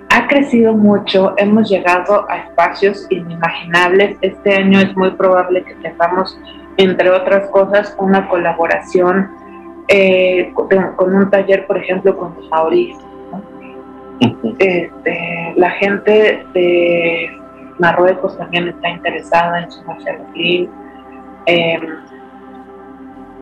[0.10, 4.18] ha crecido mucho, hemos llegado a espacios inimaginables.
[4.22, 6.40] Este año es muy probable que tengamos,
[6.78, 9.30] entre otras cosas, una colaboración
[9.88, 10.54] eh,
[10.96, 12.98] con, un taller, por ejemplo, con los maoríes.
[14.60, 17.32] Este, la gente de
[17.80, 20.26] Marruecos también está interesada en sumarse a la
[21.48, 21.82] em,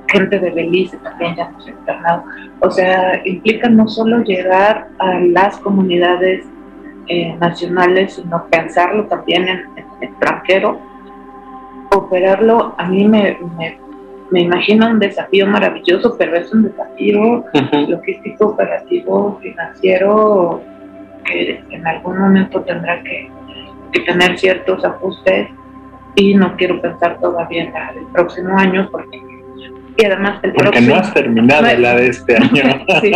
[0.07, 2.23] gente de Belice también ya nos ha internado.
[2.61, 6.45] O sea, implica no solo llegar a las comunidades
[7.07, 9.65] eh, nacionales, sino pensarlo también en,
[10.01, 10.79] extranjero.
[11.91, 13.37] Operarlo, a mí me,
[14.31, 17.45] me, imagino un desafío maravilloso, pero es un desafío
[17.87, 20.61] logístico, operativo, financiero,
[21.25, 23.29] que en algún momento tendrá que
[23.91, 25.49] que tener ciertos ajustes.
[26.15, 29.21] Y no quiero pensar todavía en la del próximo año porque
[29.95, 32.63] y además el porque no has terminado la de este año.
[33.01, 33.11] Sí,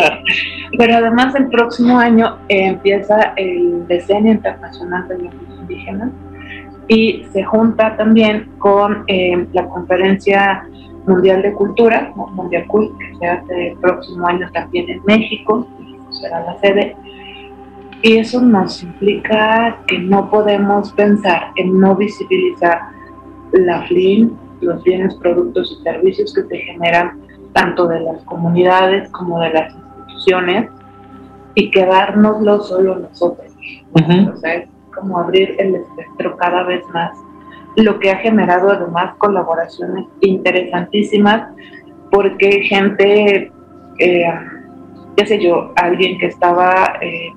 [0.78, 6.10] pero además el próximo año eh, empieza el Decenio Internacional de los Indígenas
[6.88, 10.68] y se junta también con eh, la Conferencia
[11.08, 15.68] Mundial de Cultura, Mundial Cult, que se hace el próximo año también en México,
[16.10, 16.96] será la sede,
[18.02, 22.82] y eso nos implica que no podemos pensar en no visibilizar
[23.54, 27.20] la FLIN, los bienes, productos y servicios que se generan
[27.54, 30.70] tanto de las comunidades como de las instituciones
[31.56, 33.52] y quedárnoslo solo nosotros.
[33.94, 37.18] O sea, es como abrir el espectro cada vez más,
[37.76, 41.49] lo que ha generado además colaboraciones interesantísimas
[42.11, 43.52] porque gente,
[43.99, 44.26] eh,
[45.18, 46.98] qué sé yo, alguien que estaba...
[47.02, 47.30] Eh,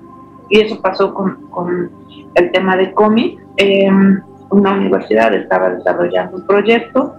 [0.49, 1.91] y eso pasó con,
[2.35, 3.39] el tema de cómic.
[3.57, 4.21] Em,
[4.51, 7.15] una universidad estaba desarrollando un proyecto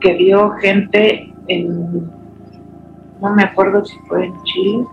[0.00, 2.10] que vio gente en,
[3.20, 4.86] no me acuerdo si fue en Chile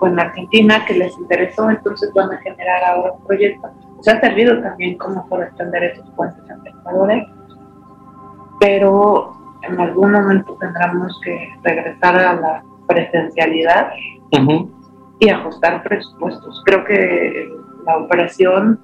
[0.00, 3.70] o en Argentina, que les interesó, entonces van a generar ahora un proyecto.
[4.00, 6.72] Se ha servido también como por extender esos puentes entre
[8.60, 13.92] pero en algún momento tendremos que regresar a la presencialidad
[15.20, 16.62] y ajustar presupuestos.
[16.64, 17.48] Creo que
[17.86, 18.80] la operación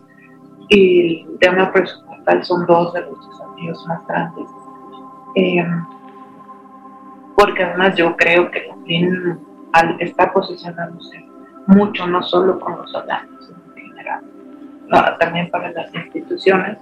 [0.68, 4.48] y el tema presupuestal tal son dos de los desafíos más grandes.
[5.36, 5.64] Eh,
[7.36, 9.38] porque además yo creo que FLIN
[9.72, 11.24] al, está posicionándose
[11.66, 14.22] mucho, no solo con los sino en general,
[14.88, 16.78] no, también para las instituciones,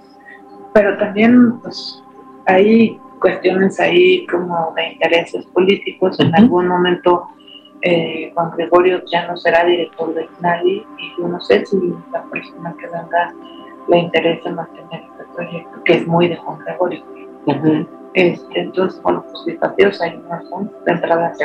[0.73, 2.03] pero también pues
[2.47, 6.19] hay cuestiones ahí como de intereses políticos.
[6.19, 7.27] En algún momento
[7.81, 11.77] eh, Juan Gregorio ya no será director del nadie y yo no sé si
[12.11, 13.33] la persona que venga
[13.87, 17.03] le interesa mantener este proyecto, que es muy de Juan Gregorio.
[18.13, 21.35] este, entonces, bueno, pues desafíos hay no son de entrada a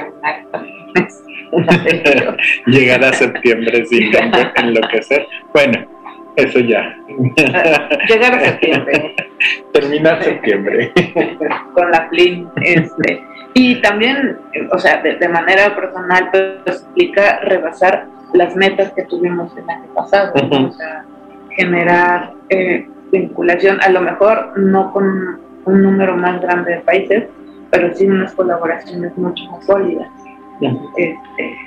[0.94, 4.10] terminar Llegar a septiembre sin
[4.56, 5.26] enloquecer.
[5.52, 5.86] Bueno,
[6.36, 6.96] eso ya.
[8.08, 9.14] Llegar a septiembre.
[9.72, 10.92] Terminar septiembre.
[11.74, 12.48] Con la FLIN.
[12.62, 13.22] Este.
[13.54, 14.36] Y también,
[14.72, 20.32] o sea, de, manera personal, pues explica rebasar las metas que tuvimos el año pasado.
[20.34, 21.04] O sea,
[21.50, 27.24] generar eh, vinculación, a lo mejor no con un número más grande de países,
[27.70, 30.08] pero sí unas colaboraciones mucho más sólidas.
[30.60, 31.58] Este,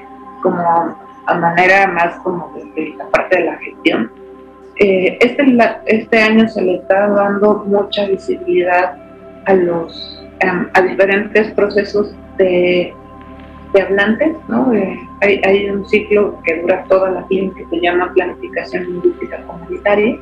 [0.42, 0.96] como
[1.26, 4.10] a manera más como de la parte de la gestión
[4.80, 5.58] eh, este,
[5.88, 8.96] este año se le está dando mucha visibilidad
[9.46, 12.94] a los em, a diferentes procesos de,
[13.74, 14.72] de hablantes, ¿no?
[14.74, 19.42] Eh, hay, hay, un ciclo que dura toda la vida que se llama planificación lingüística
[19.48, 20.16] comunitaria,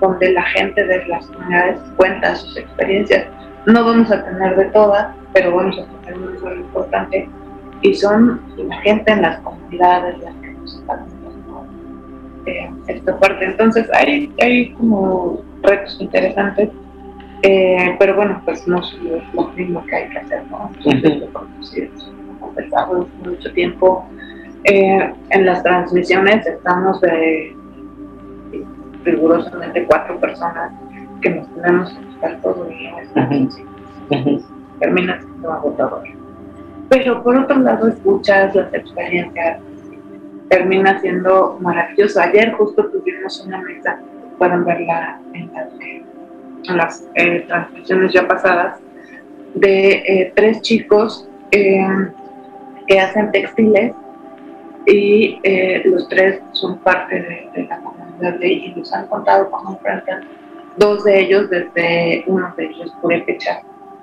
[0.00, 3.26] donde la gente de las comunidades cuenta sus experiencias.
[3.64, 7.28] No vamos a tener de todas, pero vamos a tener muy importante,
[7.82, 11.06] y son la gente en las comunidades las que nos están
[12.86, 13.44] esta parte.
[13.44, 16.70] Entonces hay, hay como retos interesantes,
[17.42, 18.96] eh, pero bueno, pues no es
[19.34, 20.70] lo mismo que hay que hacer, ¿no?
[23.24, 24.04] mucho tiempo
[24.64, 27.54] eh, en las transmisiones estamos de
[29.04, 30.72] rigurosamente cuatro personas
[31.22, 32.94] que nos tenemos que buscar todo el día.
[34.80, 36.17] Termina siendo agotador.
[36.88, 39.60] Pero por otro lado escuchas las experiencias
[40.48, 42.20] termina siendo maravilloso.
[42.20, 44.00] Ayer justo tuvimos una mesa,
[44.38, 48.78] pueden verla en las, eh, transmisiones ya pasadas,
[49.54, 51.86] de eh, tres chicos eh,
[52.86, 53.92] que hacen textiles
[54.86, 55.38] y
[55.84, 60.24] los tres son parte de, la comunidad de y nos han contado cómo enfrentan
[60.78, 63.60] dos de ellos, desde uno de ellos, Purépecha,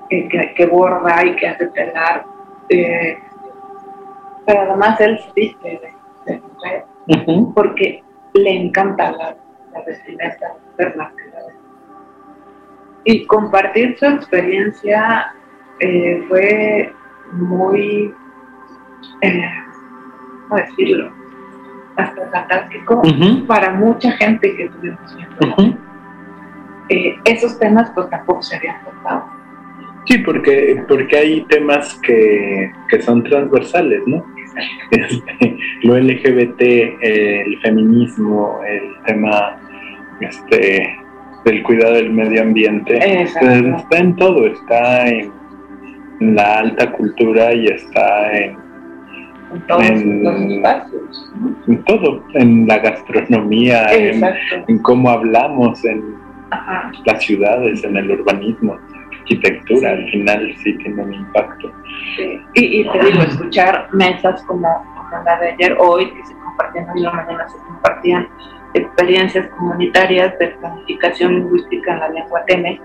[0.09, 2.25] que, que borda y que hace telar,
[2.67, 5.79] pero además él se viste
[6.25, 9.35] de porque le encanta la,
[9.73, 10.53] la vestimenta
[13.03, 15.33] Y compartir su experiencia
[15.79, 16.93] eh, fue
[17.33, 18.13] muy,
[19.21, 19.49] eh,
[20.47, 21.11] ¿cómo decirlo?
[21.97, 23.01] Hasta fantástico
[23.47, 25.79] para mucha gente que estuvimos viendo.
[26.89, 29.25] Eh, esos temas pues tampoco se habían tocado.
[30.05, 34.23] Sí, porque, porque hay temas que, que son transversales, ¿no?
[34.91, 36.61] Este, lo LGBT,
[37.01, 39.57] el feminismo, el tema
[40.21, 40.97] este,
[41.43, 45.31] del cuidado del medio ambiente, está en todo, está en,
[46.19, 48.57] la alta cultura y está en,
[49.81, 50.63] en,
[51.83, 56.15] todo, en la gastronomía, en, cómo hablamos, en
[57.05, 58.77] las ciudades, en el urbanismo
[59.25, 61.71] arquitectura al final sí tiene un impacto.
[62.53, 64.67] Y, te digo, escuchar mesas como,
[65.25, 68.27] la de ayer, hoy, que se compartían, hoy la mañana se compartían
[68.73, 72.79] experiencias comunitarias de planificación lingüística en la lengua teme,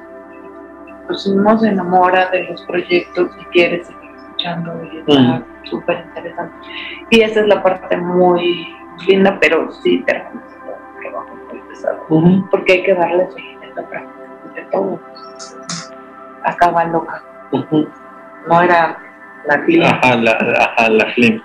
[1.07, 6.55] pues uno se enamora de los proyectos y quiere seguir escuchando y está súper interesante.
[7.11, 8.69] Y esa es la parte muy
[9.09, 13.89] linda, pero sí termina siendo un trabajo muy pesado, porque hay que darle seguimiento a
[13.89, 15.01] prácticamente todo
[16.45, 17.23] acaba loca.
[18.47, 18.99] No era
[19.47, 19.83] la Flim.
[19.83, 21.43] Ajá, la, ajá, la Flim.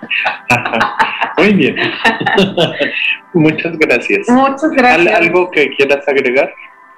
[1.38, 1.76] Muy bien.
[3.32, 4.28] Muchas gracias.
[4.28, 5.20] Muchas gracias.
[5.20, 6.52] ¿Algo que quieras agregar?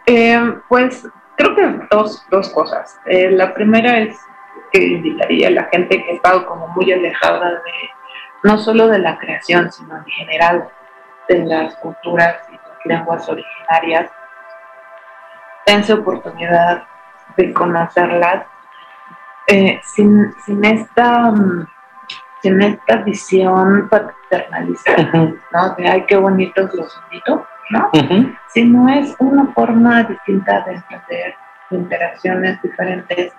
[0.07, 1.07] Eh, pues
[1.37, 2.99] creo que dos, dos cosas.
[3.07, 4.19] Eh, la primera es
[4.73, 7.91] que invitaría a la gente que ha estado como muy alejada de
[8.43, 10.69] no solo de la creación, sino en general
[11.29, 14.11] de las culturas y las lenguas originarias,
[15.67, 16.85] dense oportunidad
[17.39, 18.45] de conocerlas
[19.47, 21.33] eh, sin, sin, esta
[22.43, 24.93] sin esta visión paternalista,
[25.53, 25.75] ¿no?
[25.77, 27.91] De ay qué bonitos los invito, ¿no?
[28.49, 31.35] Sino es una forma distinta de entender
[31.71, 33.33] interacciones diferentes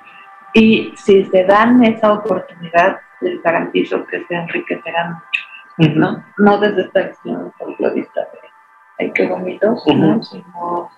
[0.54, 5.22] y si se dan esa oportunidad les garantizo que se enriquecerán
[5.78, 6.24] mucho, ¿no?
[6.38, 8.40] No desde esta visión folclorista de
[9.00, 10.24] ay qué bonitos, ¿no?
[10.24, 10.90] Sino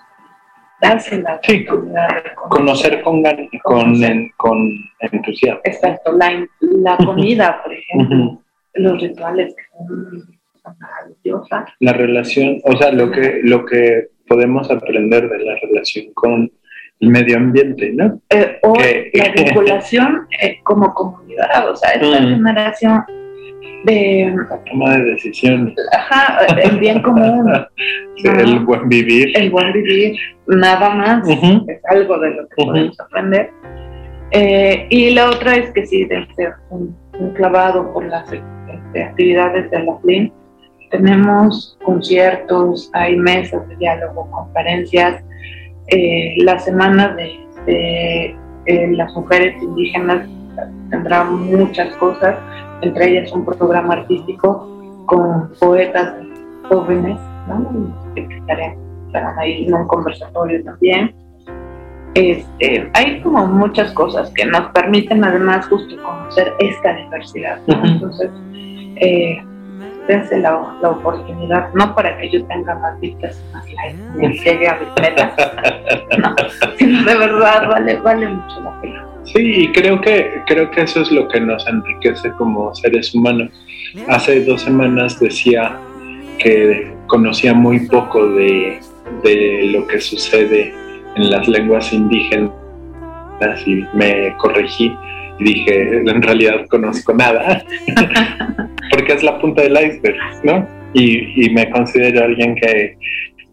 [0.81, 4.57] darse la Sí, oportunidad de Conocer con, gan- con, en- con
[4.99, 5.61] entusiasmo.
[5.63, 8.41] Exacto, la, la comida, por ejemplo,
[8.73, 11.69] los rituales que son maravillosas.
[11.79, 16.51] La relación, o sea, lo que, lo que podemos aprender de la relación con
[16.99, 18.21] el medio ambiente, ¿no?
[18.29, 22.35] Eh, o Que- la vinculación eh, como comunidad, o sea, esta Mm.
[22.35, 23.03] generación
[23.83, 27.51] de, La toma de decisiones, ajá, el bien común,
[28.17, 29.37] sí, el buen vivir.
[29.37, 30.15] el buen vivir,
[30.47, 33.51] nada más, es algo de lo que podemos aprender.
[34.31, 39.69] Eh, y la otra es que sí, desde un, un clavado por las este, actividades
[39.71, 40.31] de la FLIN,
[40.91, 45.23] tenemos conciertos, hay mesas de diálogo, conferencias,
[45.87, 48.35] eh, la semana de, de,
[48.65, 50.27] eh, las mujeres indígenas
[50.89, 52.35] tendrá muchas cosas,
[52.81, 56.15] entre ellas un programa artístico con poetas
[56.69, 57.93] jóvenes, ¿no?
[58.15, 61.13] estarán, ahí en un conversatorio también.
[62.13, 67.59] Este, hay como muchas cosas que nos permiten además justo conocer esta diversidad.
[67.67, 67.85] ¿no?
[67.85, 68.29] Entonces,
[68.97, 69.41] eh,
[70.31, 74.79] la, la oportunidad, no para que yo tenga más vistas más likes, ni llegue a
[74.79, 75.33] mis metas,
[76.17, 76.35] no,
[76.77, 79.10] sino de verdad vale, vale mucho la pena.
[79.25, 83.49] Sí, y creo que, creo que eso es lo que nos enriquece como seres humanos.
[84.07, 85.77] Hace dos semanas decía
[86.39, 88.79] que conocía muy poco de,
[89.23, 90.73] de lo que sucede
[91.15, 92.51] en las lenguas indígenas
[93.65, 94.93] y me corregí
[95.39, 97.63] y dije, en realidad conozco nada,
[98.91, 100.67] porque es la punta del iceberg, ¿no?
[100.93, 102.97] Y, y me considero alguien que,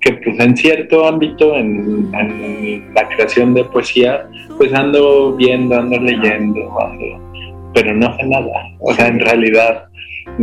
[0.00, 5.98] que pues en cierto ámbito, en, en la creación de poesía, pues ando viendo, ando
[6.00, 8.46] leyendo, ando- pero no sé nada.
[8.80, 9.84] O sea, en realidad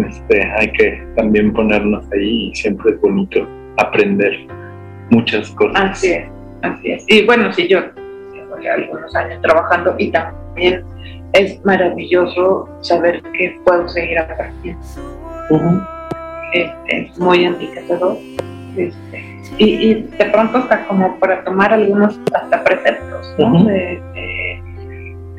[0.08, 4.46] este, hay que también ponernos ahí y siempre es bonito aprender
[5.10, 5.92] muchas cosas.
[5.92, 6.26] Así es,
[6.62, 7.06] así es.
[7.08, 7.80] Y bueno, sí, yo
[8.34, 10.84] llevo ya algunos años trabajando y también
[11.34, 14.82] es maravilloso saber que puedo seguir aprendiendo.
[16.54, 18.18] Este, es muy enriquecedor.
[18.78, 24.62] Este, y, y de pronto hasta como para tomar algunos hasta preceptos de, de-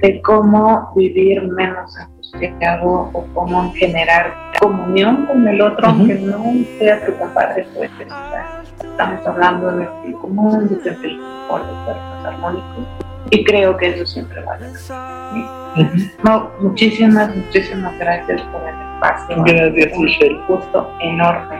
[0.02, 6.44] de cómo vivir menos angustiado o cómo generar comunión con el otro, aunque no
[6.78, 7.12] sea tu.
[7.12, 12.66] O sea, estamos hablando de el común, de sentir el confort, de ser más armónico.
[13.30, 14.66] Y creo que eso siempre vale.
[14.68, 15.98] Ujú.
[16.24, 19.42] No, muchísimas, muchísimas gracias por el espacio.
[19.44, 20.40] Gracias, Un Michelle.
[20.46, 21.56] gusto enorme.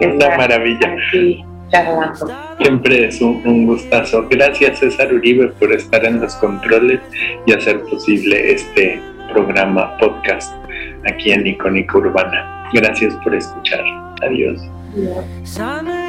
[0.00, 0.88] Una maravilla.
[0.92, 1.44] Aquí
[1.84, 2.56] charlando.
[2.58, 4.26] Siempre es un, un gustazo.
[4.30, 7.00] Gracias César Uribe por estar en los controles
[7.46, 9.00] y hacer posible este
[9.32, 10.52] programa podcast
[11.06, 12.68] aquí en Icónica Urbana.
[12.72, 13.84] Gracias por escuchar.
[14.22, 14.60] Adiós.
[14.94, 16.05] Adiós.